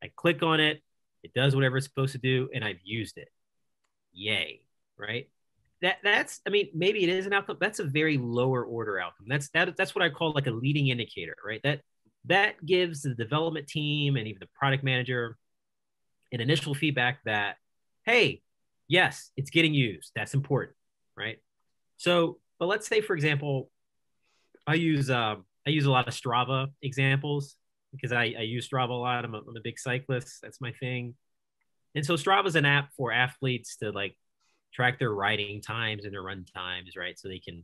[0.03, 0.81] I click on it,
[1.23, 3.29] it does whatever it's supposed to do, and I've used it.
[4.13, 4.61] Yay,
[4.97, 5.29] right?
[5.81, 7.57] That that's I mean, maybe it is an outcome.
[7.59, 9.27] That's a very lower order outcome.
[9.29, 11.61] That's that that's what I call like a leading indicator, right?
[11.63, 11.81] That
[12.25, 15.37] that gives the development team and even the product manager
[16.31, 17.55] an initial feedback that,
[18.05, 18.41] hey,
[18.87, 20.11] yes, it's getting used.
[20.15, 20.75] That's important,
[21.17, 21.37] right?
[21.97, 23.71] So, but let's say, for example,
[24.67, 27.55] I use um, I use a lot of Strava examples
[27.91, 29.25] because I, I use Strava a lot.
[29.25, 30.39] I'm a, I'm a big cyclist.
[30.41, 31.15] That's my thing.
[31.95, 34.15] And so Strava is an app for athletes to like
[34.73, 37.17] track their riding times and their run times, right?
[37.17, 37.63] So they can,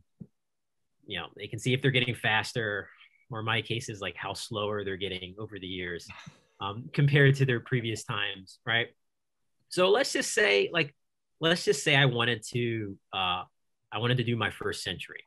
[1.06, 2.88] you know, they can see if they're getting faster,
[3.30, 6.06] or my case is like how slower they're getting over the years
[6.60, 8.88] um, compared to their previous times, right?
[9.68, 10.94] So let's just say, like,
[11.40, 13.42] let's just say I wanted to, uh,
[13.92, 15.24] I wanted to do my first century,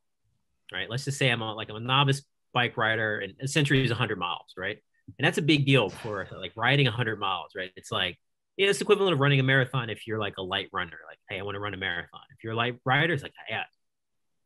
[0.71, 0.89] right?
[0.89, 3.91] Let's just say I'm a, like I'm a novice bike rider, and a century is
[3.91, 4.77] 100 miles, right?
[5.17, 7.71] And that's a big deal for like riding 100 miles, right?
[7.75, 8.17] It's like
[8.67, 11.43] it's equivalent of running a marathon if you're like a light runner, like, hey, I
[11.43, 12.21] want to run a marathon.
[12.31, 13.63] If you're a light rider, it's like, yeah,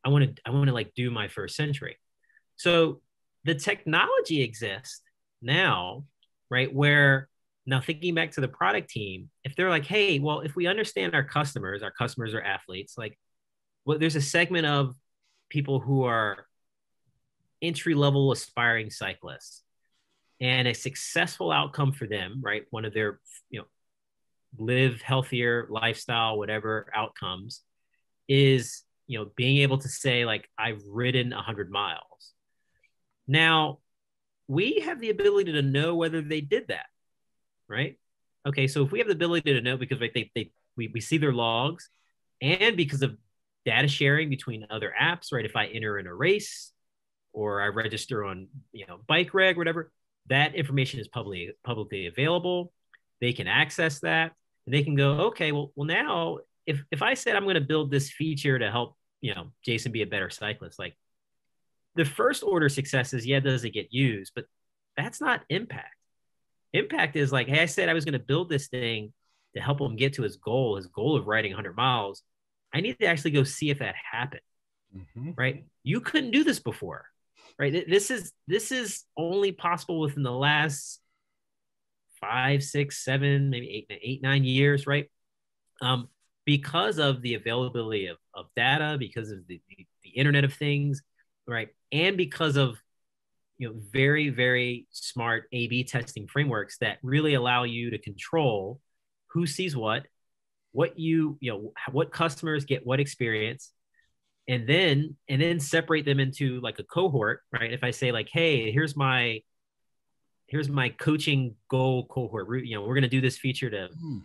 [0.06, 1.98] I want to, I want to like do my first century.
[2.56, 3.02] So
[3.44, 5.02] the technology exists
[5.42, 6.06] now,
[6.50, 6.74] right?
[6.74, 7.28] Where
[7.66, 11.16] now thinking back to the product team, if they're like, hey, well, if we understand
[11.16, 13.18] our customers, our customers are athletes, like,
[13.86, 14.96] well, there's a segment of
[15.50, 16.46] people who are
[17.62, 19.64] entry level aspiring cyclists
[20.40, 22.66] and a successful outcome for them, right?
[22.70, 23.66] One of their, you know,
[24.58, 27.62] live healthier lifestyle, whatever outcomes
[28.28, 32.34] is, you know, being able to say, like, I've ridden 100 miles
[33.28, 33.80] now,
[34.48, 36.86] we have the ability to know whether they did that,
[37.68, 37.98] right?
[38.46, 41.00] Okay, so if we have the ability to know because like, they, they we, we
[41.00, 41.90] see their logs
[42.42, 43.16] and because of
[43.66, 45.46] data sharing between other apps, right?
[45.46, 46.74] If I enter in a race
[47.32, 49.92] or I register on, you know, bike reg, whatever,
[50.28, 52.74] that information is publicly publicly available.
[53.22, 54.34] They can access that
[54.68, 57.92] they can go, okay, well, well now if if I said I'm going to build
[57.92, 60.96] this feature to help, you know, Jason be a better cyclist, like
[61.96, 64.46] the first order successes, yeah, does it get used, but
[64.98, 65.96] that's not impact.
[66.74, 69.14] Impact is like, hey, I said I was going to build this thing
[69.56, 72.24] to help him get to his goal, his goal of riding 100 miles.
[72.74, 74.42] I need to actually go see if that happened.
[74.96, 75.32] Mm-hmm.
[75.38, 75.66] Right?
[75.84, 77.06] You couldn't do this before.
[77.60, 77.88] Right?
[77.88, 81.00] This is this is only possible within the last
[82.24, 85.10] five, six, seven, maybe eight, eight, nine years, right?
[85.82, 86.08] Um,
[86.46, 91.02] because of the availability of, of data, because of the, the, the Internet of Things,
[91.48, 91.70] right?
[91.92, 92.78] And because of
[93.58, 98.80] you know very very smart A/B testing frameworks that really allow you to control
[99.28, 100.06] who sees what,
[100.72, 103.72] what you you know what customers get what experience,
[104.48, 107.72] and then and then separate them into like a cohort, right?
[107.72, 109.42] If I say like, hey, here's my
[110.54, 112.64] here's my coaching goal cohort.
[112.64, 114.20] You know, we're gonna do this feature to hmm.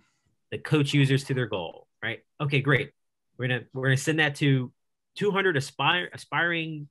[0.51, 2.21] the coach users to their goal, right?
[2.39, 2.91] Okay, great.
[3.39, 4.71] We're gonna we're gonna send that to
[5.17, 6.89] 200 aspire, aspiring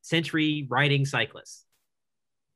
[0.00, 1.66] century riding cyclists.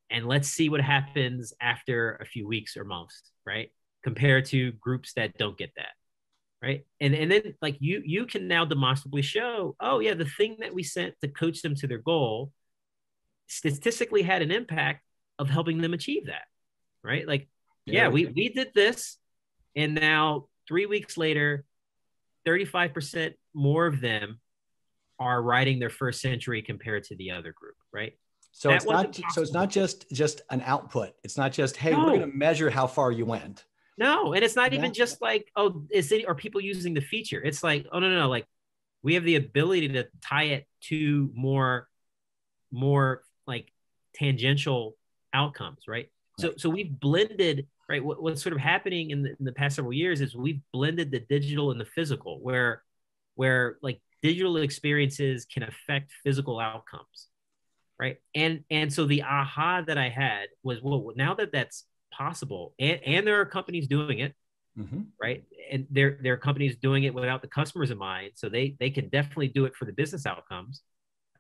[0.09, 3.71] And let's see what happens after a few weeks or months, right?
[4.03, 5.93] Compared to groups that don't get that.
[6.63, 6.87] Right.
[7.01, 10.73] And and then like you you can now demonstrably show, oh yeah, the thing that
[10.73, 12.51] we sent to coach them to their goal
[13.47, 15.03] statistically had an impact
[15.39, 16.45] of helping them achieve that.
[17.03, 17.27] Right.
[17.27, 17.49] Like,
[17.87, 19.19] yeah, yeah we, we did this.
[19.77, 21.65] And now three weeks later,
[22.47, 24.41] 35% more of them
[25.19, 28.15] are riding their first century compared to the other group, right?
[28.53, 29.29] So that it's not possible.
[29.33, 31.13] so it's not just just an output.
[31.25, 31.99] It's not just hey, no.
[31.99, 33.65] we're going to measure how far you went.
[33.99, 34.79] No, and it's not yeah.
[34.79, 37.43] even just like oh, is it are people using the feature?
[37.43, 38.47] It's like oh no no no, like
[39.03, 41.89] we have the ability to tie it to more
[42.71, 43.73] more like
[44.15, 44.97] tangential
[45.35, 46.09] outcomes, right?
[46.41, 48.03] So so we've blended right.
[48.03, 51.11] What, what's sort of happening in the, in the past several years is we've blended
[51.11, 52.83] the digital and the physical, where
[53.35, 57.29] where like digital experiences can affect physical outcomes
[57.99, 62.75] right and and so the aha that i had was well now that that's possible
[62.79, 64.35] and and there are companies doing it
[64.79, 65.03] mm-hmm.
[65.21, 68.77] right and there there are companies doing it without the customers in mind so they
[68.81, 70.83] they can definitely do it for the business outcomes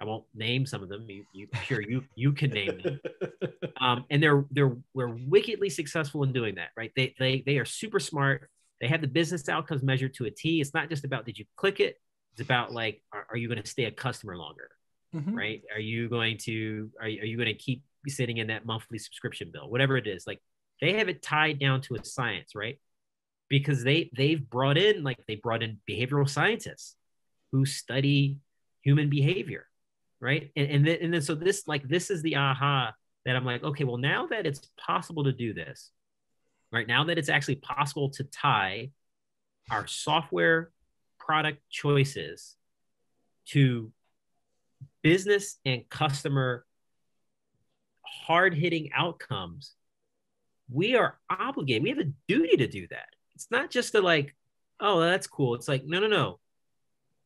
[0.04, 3.00] i won't name some of them you, you sure you you can name them
[3.80, 7.64] um, and they're they're we're wickedly successful in doing that right they they they are
[7.64, 11.24] super smart they have the business outcomes measured to a t it's not just about
[11.24, 11.96] did you click it
[12.34, 14.70] it's about like, are, are you going to stay a customer longer?
[15.14, 15.34] Mm-hmm.
[15.36, 15.62] Right?
[15.72, 19.50] Are you going to are, are you going to keep sitting in that monthly subscription
[19.52, 19.70] bill?
[19.70, 20.40] Whatever it is, like
[20.80, 22.80] they have it tied down to a science, right?
[23.48, 26.96] Because they they've brought in like they brought in behavioral scientists
[27.52, 28.38] who study
[28.82, 29.66] human behavior,
[30.24, 30.50] right?
[30.56, 32.94] And and then, and then so this like this is the aha
[33.26, 35.90] that I'm like, okay, well now that it's possible to do this,
[36.72, 38.90] right now that it's actually possible to tie
[39.70, 40.70] our software
[41.18, 42.56] product choices
[43.48, 43.92] to
[45.02, 46.64] business and customer
[48.02, 49.74] hard hitting outcomes,
[50.70, 51.82] we are obligated.
[51.82, 53.08] We have a duty to do that.
[53.34, 54.34] It's not just to like,
[54.80, 55.54] oh, that's cool.
[55.54, 56.38] It's like, no, no, no.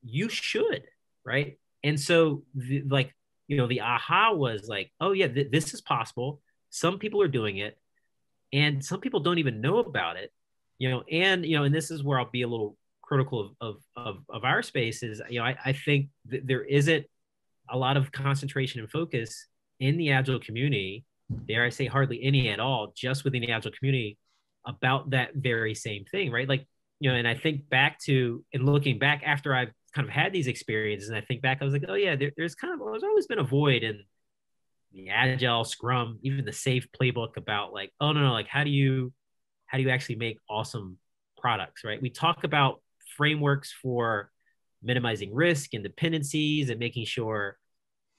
[0.02, 0.82] You should,
[1.24, 1.58] right?
[1.82, 3.14] And so, the, like,
[3.46, 6.40] you know, the aha was like, oh, yeah, th- this is possible.
[6.70, 7.78] Some people are doing it,
[8.52, 10.32] and some people don't even know about it,
[10.78, 11.02] you know.
[11.10, 14.16] And, you know, and this is where I'll be a little critical of, of, of,
[14.28, 17.06] of our space is, you know, I, I think there isn't
[17.70, 19.46] a lot of concentration and focus
[19.80, 21.04] in the agile community,
[21.46, 24.18] dare I say hardly any at all, just within the agile community
[24.66, 26.48] about that very same thing, right?
[26.48, 26.66] Like,
[27.00, 30.32] you know, and I think back to and looking back after I've kind of had
[30.32, 32.86] these experiences, and I think back, I was like, oh yeah, there, there's kind of
[32.86, 34.04] there's always been a void in
[34.92, 38.70] the agile scrum, even the SAFe playbook about like, oh no, no, like how do
[38.70, 39.12] you
[39.66, 40.98] how do you actually make awesome
[41.36, 42.00] products, right?
[42.00, 42.80] We talk about
[43.16, 44.30] frameworks for
[44.84, 47.58] minimizing risk and dependencies and making sure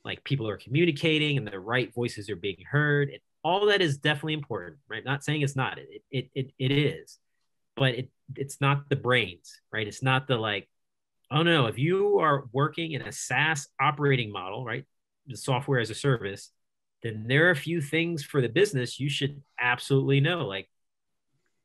[0.03, 3.07] like people are communicating and the right voices are being heard.
[3.09, 5.05] And all that is definitely important, right?
[5.05, 5.79] Not saying it's not.
[5.79, 7.19] It it it, it is,
[7.77, 9.87] but it it's not the brains, right?
[9.87, 10.67] It's not the like,
[11.31, 14.85] oh no, if you are working in a SaaS operating model, right?
[15.27, 16.51] The software as a service,
[17.03, 20.67] then there are a few things for the business you should absolutely know, like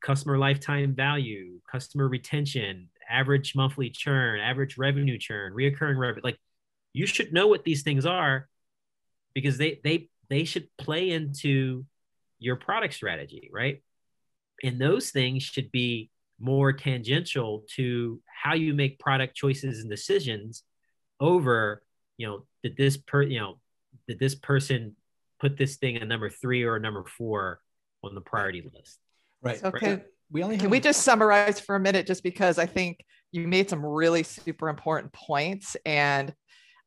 [0.00, 6.22] customer lifetime value, customer retention, average monthly churn, average revenue churn, reoccurring revenue.
[6.22, 6.38] Like
[6.92, 8.48] you should know what these things are
[9.35, 11.85] because they they they should play into
[12.38, 13.83] your product strategy, right?
[14.62, 20.62] And those things should be more tangential to how you make product choices and decisions
[21.20, 21.82] over,
[22.16, 23.58] you know, did this per, you know,
[24.08, 24.96] did this person
[25.40, 27.60] put this thing at number three or number four
[28.02, 28.98] on the priority list?
[29.42, 29.62] Right.
[29.62, 29.90] Okay.
[29.90, 30.04] Right.
[30.30, 33.68] We only Can we just summarize for a minute, just because I think you made
[33.68, 36.34] some really super important points, and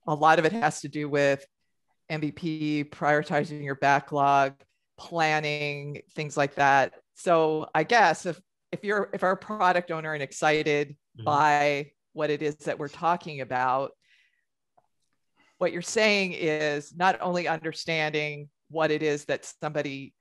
[0.07, 1.45] a lot of it has to do with
[2.11, 4.53] MVP, prioritizing your backlog,
[4.97, 6.93] planning, things like that.
[7.15, 8.39] So I guess if
[8.71, 11.23] if you're if our product owner and excited mm-hmm.
[11.23, 13.91] by what it is that we're talking about,
[15.57, 20.13] what you're saying is not only understanding what it is that somebody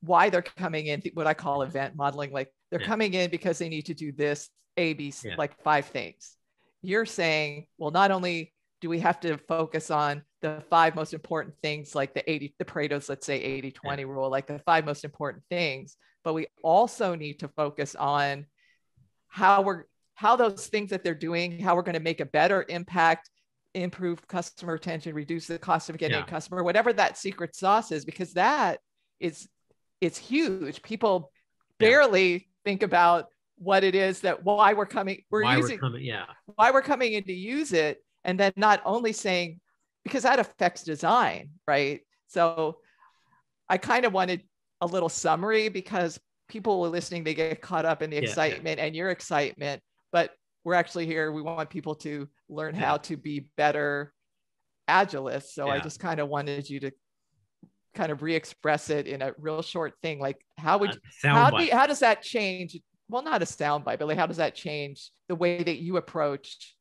[0.00, 2.86] why they're coming in what i call event modeling like they're yeah.
[2.86, 5.34] coming in because they need to do this a b c yeah.
[5.36, 6.36] like five things
[6.82, 11.54] you're saying well not only do we have to focus on the five most important
[11.62, 14.08] things like the 80 the pareto's let's say 80 20 yeah.
[14.08, 18.46] rule like the five most important things but we also need to focus on
[19.28, 19.84] how we're
[20.14, 23.30] how those things that they're doing how we're going to make a better impact
[23.74, 26.24] improve customer retention reduce the cost of getting yeah.
[26.24, 28.78] a customer whatever that secret sauce is because that
[29.20, 29.48] is
[30.00, 31.30] it's huge people
[31.78, 32.38] barely yeah.
[32.64, 36.26] think about what it is that why we're coming we're why using we're coming, yeah
[36.54, 39.60] why we're coming in to use it and then not only saying
[40.04, 42.78] because that affects design right so
[43.68, 44.42] i kind of wanted
[44.80, 48.78] a little summary because people were listening they get caught up in the yeah, excitement
[48.78, 48.84] yeah.
[48.84, 49.80] and your excitement
[50.12, 50.30] but
[50.64, 51.30] we're actually here.
[51.30, 52.80] We want people to learn yeah.
[52.80, 54.12] how to be better
[54.88, 55.52] agilists.
[55.52, 56.90] So i just kind of wanted you to
[57.94, 61.70] kind of re-express it in a real short thing like how would how, do you,
[61.70, 62.76] how does that change
[63.08, 66.74] well not a soundbite but like how does that change the way that you approach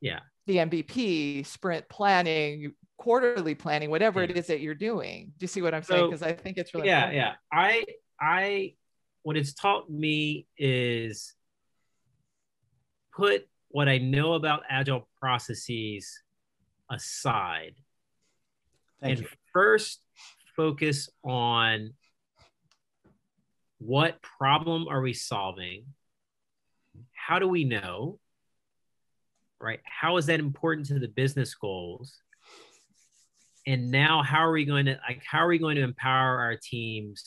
[0.00, 0.18] yeah.
[0.48, 5.62] the mvp sprint planning quarterly planning whatever it is that you're doing do you see
[5.62, 7.16] what i'm saying because i think it's really yeah important.
[7.16, 7.84] yeah i
[8.20, 8.74] i
[9.22, 11.34] what it's taught me is
[13.16, 16.20] put what i know about agile processes
[16.90, 17.72] aside
[19.00, 19.28] Thank and you.
[19.54, 20.00] first
[20.54, 21.94] focus on
[23.78, 25.86] what problem are we solving
[27.14, 28.20] how do we know
[29.60, 29.80] right?
[29.84, 32.18] How is that important to the business goals?
[33.66, 35.22] And now, how are we going to like?
[35.24, 37.22] How are we going to empower our teams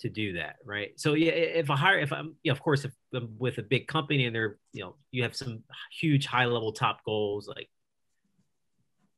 [0.00, 0.98] to do that, right?
[0.98, 3.86] So, yeah, if a hire, if I'm, yeah, of course, if I'm with a big
[3.86, 5.62] company and they're, you know, you have some
[6.00, 7.68] huge high level top goals like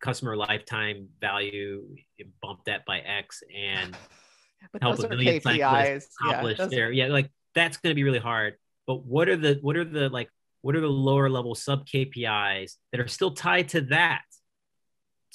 [0.01, 1.97] customer lifetime value,
[2.43, 3.97] bump that by X, and
[4.83, 8.55] help a million cyclists accomplish yeah, their, yeah, like that's going to be really hard.
[8.87, 10.29] But what are the what are the like
[10.61, 14.23] what are the lower level sub KPIs that are still tied to that,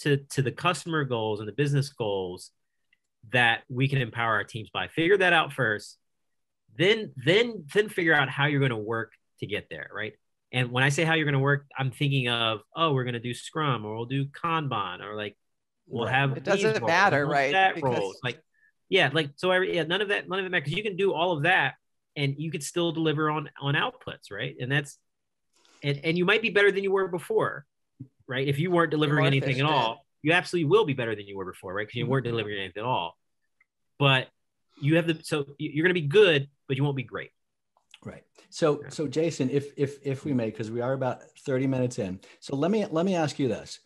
[0.01, 2.51] to, to the customer goals and the business goals
[3.31, 4.87] that we can empower our teams by?
[4.87, 5.97] Figure that out first.
[6.77, 10.13] Then, then, then figure out how you're going to work to get there, right?
[10.51, 13.13] And when I say how you're going to work, I'm thinking of, oh, we're going
[13.13, 15.37] to do Scrum or we'll do Kanban or like
[15.87, 16.15] we'll right.
[16.15, 16.37] have.
[16.37, 17.75] It doesn't matter, right?
[17.75, 17.97] Because...
[17.97, 18.19] Roles.
[18.23, 18.41] Like,
[18.87, 19.51] yeah, like so.
[19.51, 21.75] Every yeah, none of that, none of it matters you can do all of that
[22.15, 24.55] and you could still deliver on on outputs, right?
[24.59, 24.97] And that's
[25.83, 27.65] and and you might be better than you were before,
[28.29, 28.47] right?
[28.47, 31.45] If you weren't delivering anything at all, you absolutely will be better than you were
[31.45, 31.87] before, right?
[31.87, 32.33] Because you weren't mm-hmm.
[32.33, 33.17] delivering anything at all.
[33.97, 34.27] But
[34.79, 37.31] you have the so you're going to be good, but you won't be great.
[38.05, 38.23] Right.
[38.49, 42.19] So so Jason, if if if we may, because we are about 30 minutes in,
[42.39, 43.79] so let me let me ask you this,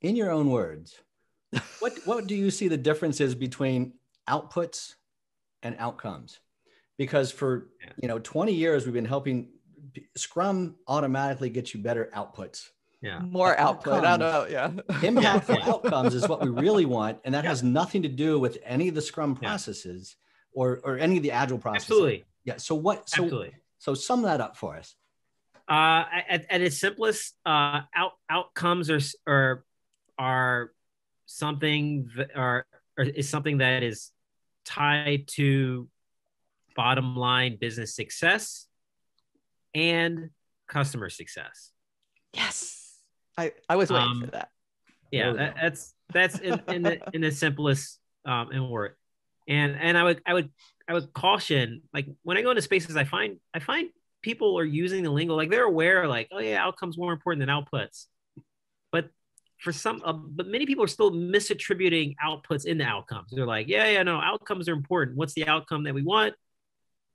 [0.00, 0.98] in your own words,
[1.78, 3.92] what what do you see the differences between
[4.28, 4.94] outputs
[5.62, 6.40] and outcomes?
[6.96, 7.68] Because for
[8.00, 9.50] you know 20 years we've been helping
[10.16, 12.70] Scrum automatically gets you better outputs.
[13.04, 13.18] Yeah.
[13.18, 14.02] More output.
[14.02, 14.46] I don't know.
[14.48, 14.68] Yeah.
[14.88, 15.68] Impactful Yeah.
[15.68, 17.18] outcomes is what we really want.
[17.24, 19.48] And that has nothing to do with any of the scrum Yeah.
[19.50, 20.16] processes
[20.52, 21.90] or, or any of the agile processes.
[21.90, 22.24] Absolutely.
[22.44, 22.56] Yeah.
[22.56, 23.52] So what, so, Absolutely.
[23.78, 24.96] so sum that up for us.
[25.68, 29.64] Uh, at, at its simplest, uh, out, outcomes are, are,
[30.18, 30.72] are
[31.26, 34.12] something that are, or is something that is
[34.64, 35.88] tied to
[36.74, 38.66] bottom line business success
[39.74, 40.30] and
[40.68, 41.70] customer success.
[42.32, 42.80] Yes.
[43.36, 44.48] I, I was waiting Um, for that.
[45.10, 48.94] yeah that, that's that's in, in the in the simplest um in word.
[49.48, 50.50] And and i would i would
[50.88, 53.90] i would caution like when i go into spaces i find i find
[54.22, 57.48] people are using the lingo like they're aware like oh yeah outcomes more important than
[57.54, 58.06] outputs.
[58.92, 59.10] But
[59.58, 63.28] for some uh, but many people are still misattributing outputs into outcomes.
[63.32, 65.16] They're like yeah yeah no outcomes are important.
[65.18, 66.34] What's the outcome that we want?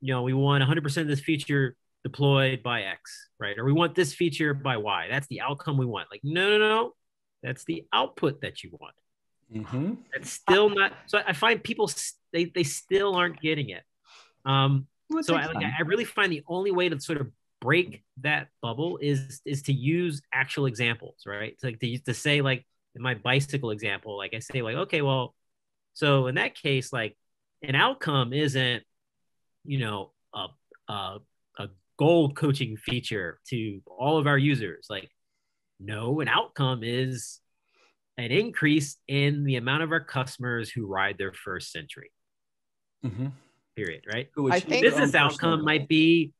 [0.01, 3.93] You know we want 100% of this feature deployed by x right or we want
[3.93, 6.93] this feature by y that's the outcome we want like no no no
[7.43, 8.95] that's the output that you want.
[9.53, 9.97] Mhm.
[10.13, 10.93] That's still not.
[11.07, 11.89] So I find people
[12.31, 13.83] they they still aren't getting it.
[14.45, 15.57] Um, Well, it so I, like.
[15.57, 17.31] I really find the only way to sort of
[17.61, 21.53] break that bubble is is to use actual examples, right?
[21.53, 25.01] It's like to, to say like in my bicycle example, like I say like okay,
[25.01, 25.35] well,
[25.93, 27.17] so in that case, like
[27.61, 28.83] an outcome isn't
[29.63, 30.47] you know a,
[30.87, 31.19] a
[31.99, 35.11] goal coaching feature to all of our users, like
[35.81, 37.41] no, an outcome is
[38.17, 42.11] an increase in the amount of our customers who ride their first century.
[43.05, 43.33] Mhm.
[43.75, 44.03] Period.
[44.11, 44.29] Right.
[44.35, 46.31] Who I think- Business outcome might be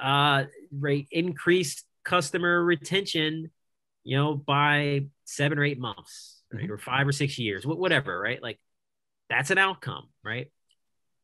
[0.00, 3.50] uh, right increased customer retention,
[4.04, 6.72] you know, by seven or eight months, right, Mm-hmm.
[6.72, 8.18] or five or six years, wh- whatever.
[8.20, 8.40] Right.
[8.42, 8.58] Like
[9.28, 10.50] that's an outcome, right?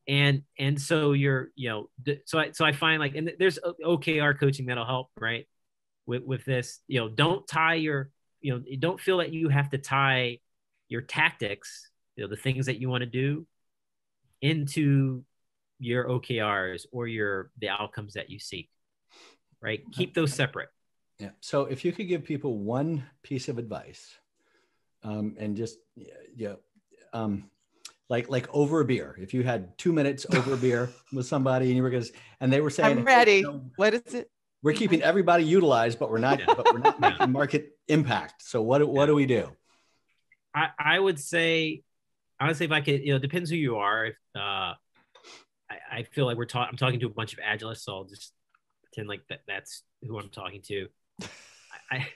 [0.09, 1.91] And and so you're you know
[2.27, 5.47] so I so I find like and there's OKR coaching that'll help, right?
[6.07, 9.71] With with this, you know, don't tie your you know don't feel that you have
[9.71, 10.39] to tie
[10.89, 13.47] your tactics, you know, the things that you want to do
[14.41, 15.25] into
[15.79, 18.71] your OKRs or your the outcomes that you seek.
[19.61, 19.83] Right?
[19.93, 20.69] Keep those separate.
[21.19, 21.31] Yeah.
[21.41, 24.15] So if you could give people one piece of advice,
[25.03, 26.55] um, and just yeah, yeah,
[27.13, 27.51] um,
[28.09, 29.17] like like over a beer.
[29.21, 32.05] If you had two minutes over a beer with somebody, and you were gonna,
[32.41, 33.37] and they were saying, I'm ready.
[33.37, 34.31] "You know, What is it?
[34.63, 36.47] we're keeping everybody utilized, but we're not, Yeah.
[36.49, 38.43] but we're not making market impact.
[38.43, 39.51] So what what do we do?
[40.55, 41.83] I, I would say
[42.41, 44.07] honestly if I could, you know, it depends who you are.
[44.07, 44.75] If uh
[45.69, 48.05] I, I feel like we're talking I'm talking to a bunch of agilists, so I'll
[48.05, 48.33] just
[48.85, 50.89] pretend like that that's who I'm talking to.
[51.91, 52.07] I,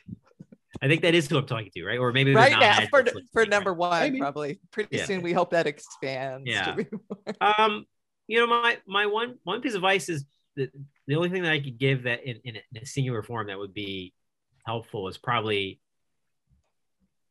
[0.83, 1.99] I I think that is who I'm talking to, right?
[1.99, 4.19] Or maybe Right not now, for, for number one, Maybe.
[4.19, 5.05] probably pretty Yeah.
[5.05, 5.21] soon.
[5.23, 6.45] We hope that expands.
[6.47, 6.75] to Yeah.
[6.75, 6.87] be-
[7.41, 7.85] um
[8.27, 10.25] you know my my one one piece of advice is
[10.57, 10.71] that
[11.07, 13.49] the only thing that i could give that in, in, a, in a singular form
[13.49, 14.13] that would be
[14.65, 15.81] helpful is probably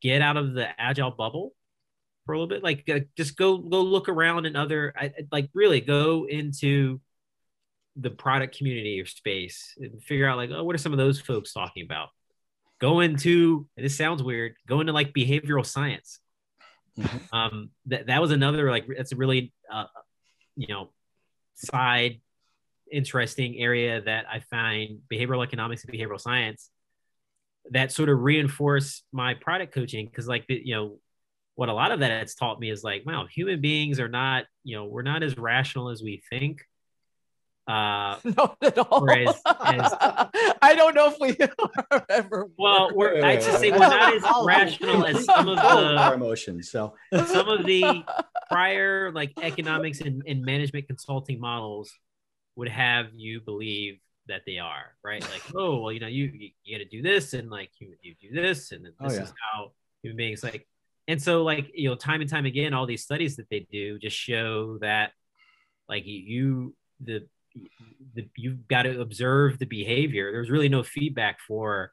[0.02, 1.54] get out of the agile bubble
[2.26, 5.14] for a little bit like uh, just go go look around in other I, I-
[5.32, 7.00] like really go into
[7.96, 11.20] the product community or space and figure out like oh what are some of those
[11.20, 12.10] folks talking about
[12.80, 16.20] go into this sounds weird go into like behavioral science.
[16.98, 17.22] Mhm.
[17.32, 19.86] um that, that was another like that's a really uh,
[20.56, 20.90] you know
[21.56, 22.20] side
[22.92, 26.72] interesting area that i find behavioral economics and behavioral science
[27.72, 30.06] that sort of reinforce my product coaching.
[30.06, 31.00] Because like the, you know
[31.56, 34.46] what a lot of that has taught me is like wow human beings are not
[34.64, 36.62] you know we're not as rational as we think
[37.70, 39.02] uh Not at all.
[39.02, 39.94] Whereas- as-
[40.62, 41.38] I don't know if we
[41.92, 42.50] are ever.
[42.58, 43.14] well were.
[43.16, 46.16] we're i'd just say we're not as rational as some of All of our the
[46.16, 46.72] emotions.
[46.72, 46.96] So
[47.28, 48.04] some of the
[48.52, 51.92] prior like economics and, and management consulting models
[52.56, 56.50] would have you believe that they are right like oh well you know you you,
[56.64, 59.18] you got to do this and like you, you do this and then Oh, this
[59.18, 59.24] yeah.
[59.24, 60.68] is how human beings like
[61.08, 63.98] and so like you know time and time again all these studies that they do
[64.00, 65.12] just show that
[65.88, 67.26] like you the,
[68.14, 70.32] the you've got to observe the behavior.
[70.32, 71.92] There's really no feedback for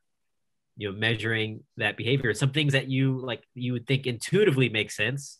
[0.76, 2.32] you know measuring that behavior.
[2.34, 5.38] Some things that you like you would think intuitively make sense.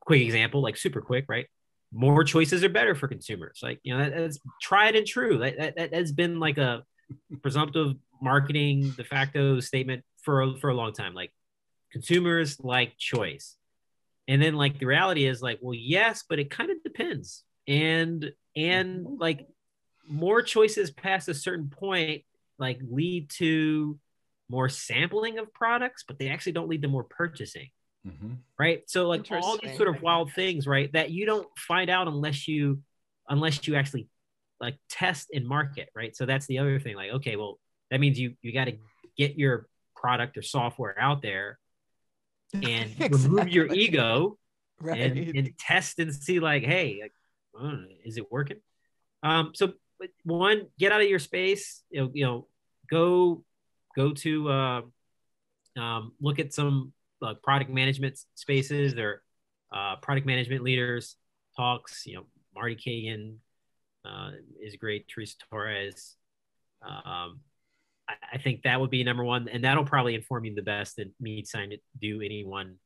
[0.00, 1.46] Quick example like super quick right?
[1.92, 3.60] More choices are better for consumers.
[3.62, 5.38] Like you know that, that's tried and true.
[5.38, 6.84] That, that, that has been like a
[7.42, 11.14] presumptive marketing de facto statement for a, for a long time.
[11.14, 11.32] Like
[11.92, 13.56] consumers like choice.
[14.28, 17.42] And then like the reality is like well yes but it kind of depends.
[17.66, 19.46] And and like
[20.08, 22.22] more choices past a certain point
[22.58, 23.98] like lead to
[24.48, 27.68] more sampling of products but they actually don't lead to more purchasing.
[28.06, 28.38] Mhm.
[28.58, 28.82] right?
[28.88, 32.48] So like all these sort of wild things right that you don't find out unless
[32.48, 32.82] you
[33.28, 34.08] unless you actually
[34.60, 36.16] like test and market right?
[36.16, 37.58] So that's the other thing like okay well
[37.90, 38.76] that means you you got to
[39.16, 41.58] get your product or software out there
[42.54, 44.36] and remove your ego
[44.82, 44.98] Right.
[44.98, 47.19] and, and test and see like hey like, I don't
[47.54, 48.58] know, is it working?
[49.22, 49.72] Um so
[50.24, 52.46] one get out of your space you know, you know
[52.90, 53.44] go
[53.96, 54.82] go to uh,
[55.78, 56.92] um, look at some
[57.22, 58.94] uh, product management spaces.
[58.94, 59.22] Or
[59.72, 61.16] uh, product management leaders
[61.56, 62.24] talks you know
[62.54, 63.38] Marty Cagan
[64.04, 64.30] uh,
[64.60, 65.08] is great.
[65.08, 66.16] Teresa torres
[66.82, 67.40] um,
[68.32, 71.12] I, think that would be number one and that'll probably inform you the best than
[71.20, 72.76] me trying to do any one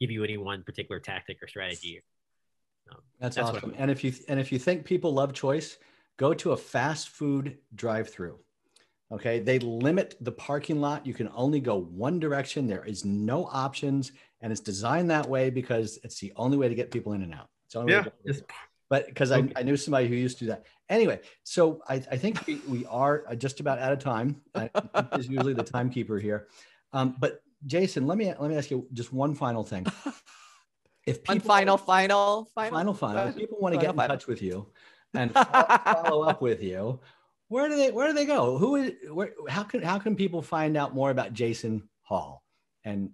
[0.00, 2.00] give you any one particular tactic or strategy
[3.20, 3.74] That's, That's awesome.
[3.78, 5.78] And if you and if you think people love choice,
[6.16, 8.38] go to a fast food drive-through.
[9.12, 11.06] Okay, they limit the parking lot.
[11.06, 12.66] You can only go one direction.
[12.66, 16.74] There is no options, and it's designed that way because it's the only way to
[16.74, 17.48] get people in and out.
[17.66, 18.34] It's the only way yeah
[18.92, 19.50] but because Okay.
[19.56, 20.66] I, I knew somebody who used to do that.
[20.90, 24.42] Anyway, so I, I think we, we are uh, just about out of time.
[24.54, 24.68] I,
[25.18, 26.48] is usually the timekeeper here.
[26.92, 29.86] Um, but Jason, let me let me ask you just one final thing.
[31.06, 34.02] If One people final, final, final, final final, if people want to get in Final,
[34.02, 34.16] final.
[34.16, 34.66] touch with you
[35.14, 37.00] and follow, follow up with you,
[37.48, 38.56] where do they where do they go?
[38.56, 39.32] Who is where?
[39.48, 42.42] How can how can people find out more about Jason Hall
[42.84, 43.10] and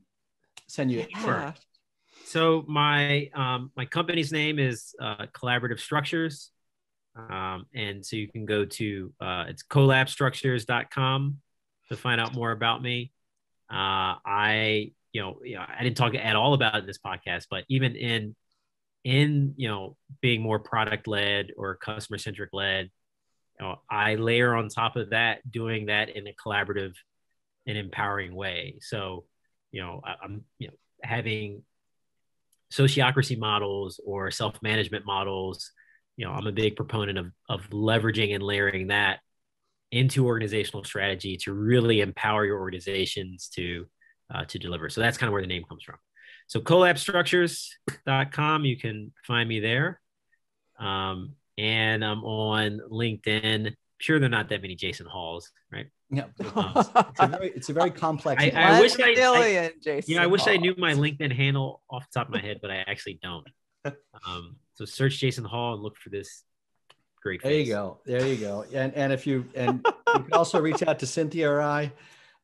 [0.69, 1.07] send you?
[1.11, 1.53] Yeah.
[2.25, 6.51] So my um, my company's name is uh, Collaborative Structures,
[7.17, 11.39] um, and so you can go to uh, it's collabstructures.com
[11.89, 13.13] to find out more about me.
[13.71, 17.65] Uh, I you know you know I didn't talk at all about this podcast, but
[17.69, 18.37] even in
[19.03, 22.89] in you know being more product led or customer centric led,
[23.59, 26.95] you know, I layer on top of that doing that in a collaborative
[27.67, 28.79] and empowering way.
[28.81, 29.25] So
[29.73, 31.65] you know I, I'm you know having
[32.73, 35.73] sociocracy models or self-management models
[36.19, 39.21] you know i'm a big proponent of, of leveraging and layering that
[39.91, 43.87] into organizational strategy to really empower your organizations to
[44.35, 45.97] uh, to deliver so that's kind of where the name comes from
[46.47, 50.01] so collabstructures.com you can find me there
[50.79, 56.25] um, and i'm on linkedin sure there are not that many jason halls right Yeah,
[56.55, 58.43] Um, it's a very it's a very complex.
[58.43, 60.11] I- One wish I- I- Jason.
[60.11, 62.61] you know, I wish I knew my LinkedIn handle off the top of my head,
[62.63, 63.47] but I actually don't.
[64.27, 66.45] Um, so search Jason Hall and look for this
[67.23, 67.43] great.
[67.43, 67.99] There you go.
[68.07, 68.65] There you go.
[68.73, 71.93] And and if you and you can also reach out to Cynthia or I,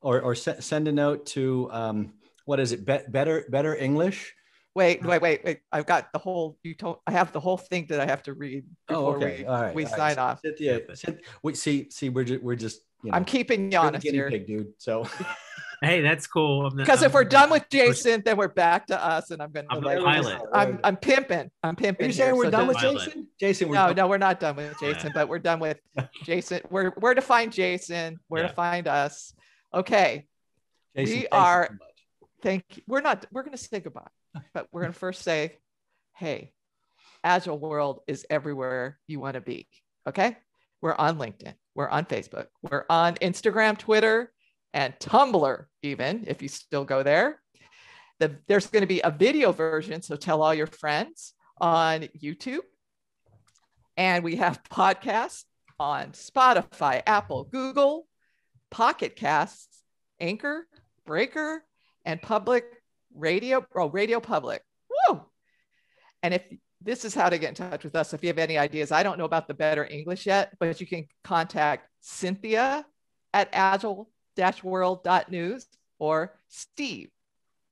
[0.05, 2.12] or or se- send a note to um
[2.44, 2.84] what is it?
[2.84, 4.34] Be- better better English.
[4.76, 5.61] Wait, wait, wait, wait.
[5.72, 6.59] I've got the whole.
[6.64, 6.98] You told.
[7.07, 9.36] I have the whole thing that I have to read Oh, before okay.
[9.42, 9.74] we all right.
[9.74, 9.98] we all right.
[9.98, 10.40] sign off.
[10.40, 10.94] Cynthia, Yeah.
[10.94, 13.86] Cyn- we see see we're just we're just you know, I'm keeping you you're the
[13.88, 14.30] honest here.
[14.30, 14.72] pig, dude.
[14.78, 15.07] So
[15.82, 16.70] Hey, that's cool.
[16.70, 19.82] Because if we're done with Jason, then we're back to us, and I'm gonna I'm
[19.82, 19.98] like.
[19.98, 20.42] the pilot.
[20.52, 21.50] I'm I'm pimping.
[21.62, 21.76] I'm pimping.
[21.76, 22.07] Are pimping.
[22.07, 23.05] you saying here, we're so done with Pilot.
[23.05, 23.28] Jason?
[23.38, 23.96] Jason, we're No, done.
[23.96, 25.78] no, we're not done with Jason, but we're done with
[26.24, 26.61] Jason.
[26.70, 28.48] We're where to find Jason, where Yeah.
[28.48, 29.34] to find us.
[29.75, 30.27] Okay,
[30.97, 31.68] Jason, we thank you are-
[32.20, 32.83] so thank you.
[32.87, 33.27] We're not.
[33.33, 34.09] We're gonna say goodbye,
[34.53, 35.59] but we're gonna first say,
[36.14, 36.53] hey,
[37.22, 39.68] Agile World is everywhere you want to be.
[40.07, 40.37] Okay,
[40.81, 44.33] we're on LinkedIn, we're on Facebook, we're on Instagram, Twitter,
[44.72, 45.64] and Tumblr.
[45.83, 47.41] Even if you still go there,
[48.20, 50.03] the, there's going to be a video version.
[50.03, 52.61] So tell all your friends on YouTube.
[53.97, 55.45] And we have podcasts
[55.79, 58.07] on Spotify, Apple, Google,
[58.75, 59.85] Pocket Casts,
[60.18, 60.66] Anchor,
[61.07, 61.62] Breaker,
[62.05, 62.64] and Public
[63.14, 64.64] Radio, oh, Radio Public.
[64.91, 65.22] Woo!
[66.25, 66.43] And if
[66.83, 69.05] this is how to get in touch with us, if you have any ideas, I
[69.05, 72.85] don't know about the better English yet, but you can contact Cynthia
[73.33, 75.66] at agile-world.news
[76.01, 77.11] or Steve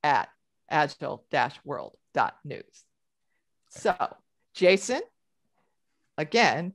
[0.04, 0.28] at
[0.70, 2.84] agile-world.news.
[3.70, 3.96] So,
[4.54, 5.00] Jason,
[6.16, 6.74] again,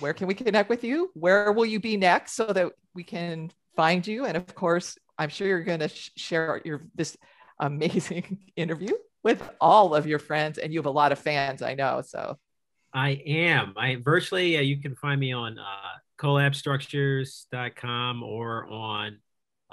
[0.00, 1.10] where can we connect with you?
[1.14, 4.24] Where will you be next so that we can find you?
[4.24, 7.16] And of course, I'm sure you're going to sh- share your this
[7.60, 8.90] amazing interview
[9.22, 12.02] with all of your friends, and you have a lot of fans, I know.
[12.04, 12.36] So,
[12.92, 13.74] I am.
[13.76, 14.56] I virtually.
[14.56, 15.62] Uh, you can find me on uh,
[16.20, 19.18] collabstructures.com or on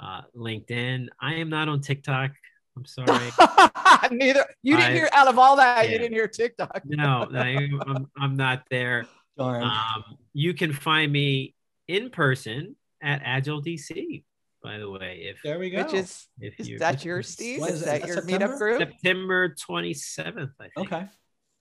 [0.00, 1.08] uh, LinkedIn.
[1.20, 2.30] I am not on TikTok.
[2.76, 3.32] I'm sorry.
[4.12, 6.82] neither you didn't I- hear out of all that, you didn't hear TikTok.
[6.84, 9.06] no, I, I'm, I'm not there.
[9.36, 11.56] Um, you can find me
[11.88, 14.24] in person at Agile DC.
[14.62, 15.84] By the way, if there we go.
[15.84, 17.60] Which is if is you that yours, Steve?
[17.60, 17.86] What Is, is it?
[17.86, 18.58] that Is your that meetup September?
[18.58, 18.78] group?
[18.80, 20.92] September 27th, I think.
[20.92, 21.06] okay.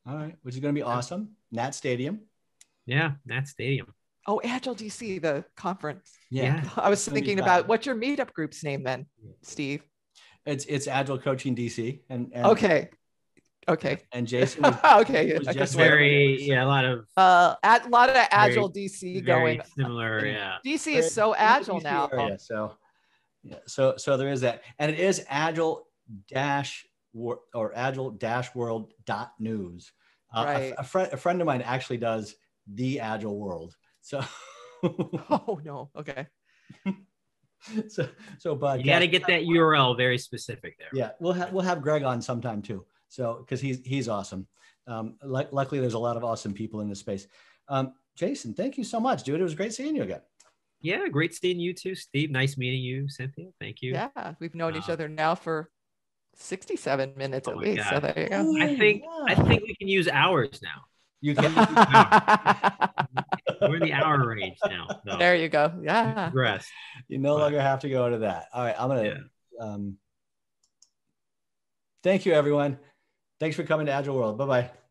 [0.08, 0.36] All right.
[0.42, 1.36] Which is going to be awesome.
[1.52, 2.22] Nat Stadium.
[2.88, 3.94] Yeah, Nat Stadium.
[4.28, 6.12] Oh, Agile DC, the conference.
[6.32, 6.68] Yeah.
[6.78, 9.06] I was It's gonna be thinking about what's your meetup group's name then,
[9.44, 9.84] Steve?
[10.48, 12.90] It's it's Agile Coaching DC and, and Okay.
[13.68, 13.98] Okay.
[14.12, 15.34] and Jason was okay.
[15.38, 19.58] was just just very- yeah, a lot of uh, a lot of Agile DC very
[19.58, 19.62] going.
[19.78, 20.26] similar.
[20.26, 20.58] Yeah.
[20.66, 22.08] DC is so agile now.
[22.14, 22.76] area, so
[23.44, 23.58] Yeah.
[23.68, 25.88] So so there is that, and it is agile
[26.28, 29.92] dash or agile dash world dot news.
[30.36, 30.74] Uh, a- Right.
[30.78, 32.36] a, friend a friend of mine actually does
[32.68, 33.76] the agile world.
[34.02, 34.22] So
[34.84, 35.90] Oh no.
[35.96, 36.28] Okay.
[37.88, 38.08] so
[38.38, 40.90] so but You got to get that URL very specific there.
[40.94, 42.86] yeah we'll have we'll have greg on sometime too
[43.16, 44.46] so because he's he's awesome
[44.88, 47.28] um lu- luckily there's a lot of awesome people in this space
[47.70, 50.22] um jason thank you so much dude it was great seeing you again
[50.82, 52.30] Yeah, great seeing you too, Steve.
[52.30, 53.50] Nice meeting you, Cynthia.
[53.60, 53.94] Thank you.
[53.98, 54.36] Yeah.
[54.40, 55.72] We've known each Uh, other now for
[56.36, 57.90] 67 minutes Oh at my least.
[57.90, 58.42] So there you go.
[58.66, 60.80] I think Oh, I think we can use hours now.
[61.26, 61.52] you can
[63.62, 64.86] We're in the hour range now.
[65.08, 65.74] So there you go.
[65.82, 66.30] Yeah.
[66.30, 66.70] progressed.
[67.08, 69.22] you no longer have to go to that all right i'm gonna Yeah.
[69.66, 69.82] um
[72.04, 72.78] thank you everyone
[73.40, 74.38] thanks for coming to agile world.
[74.38, 74.85] Bye bye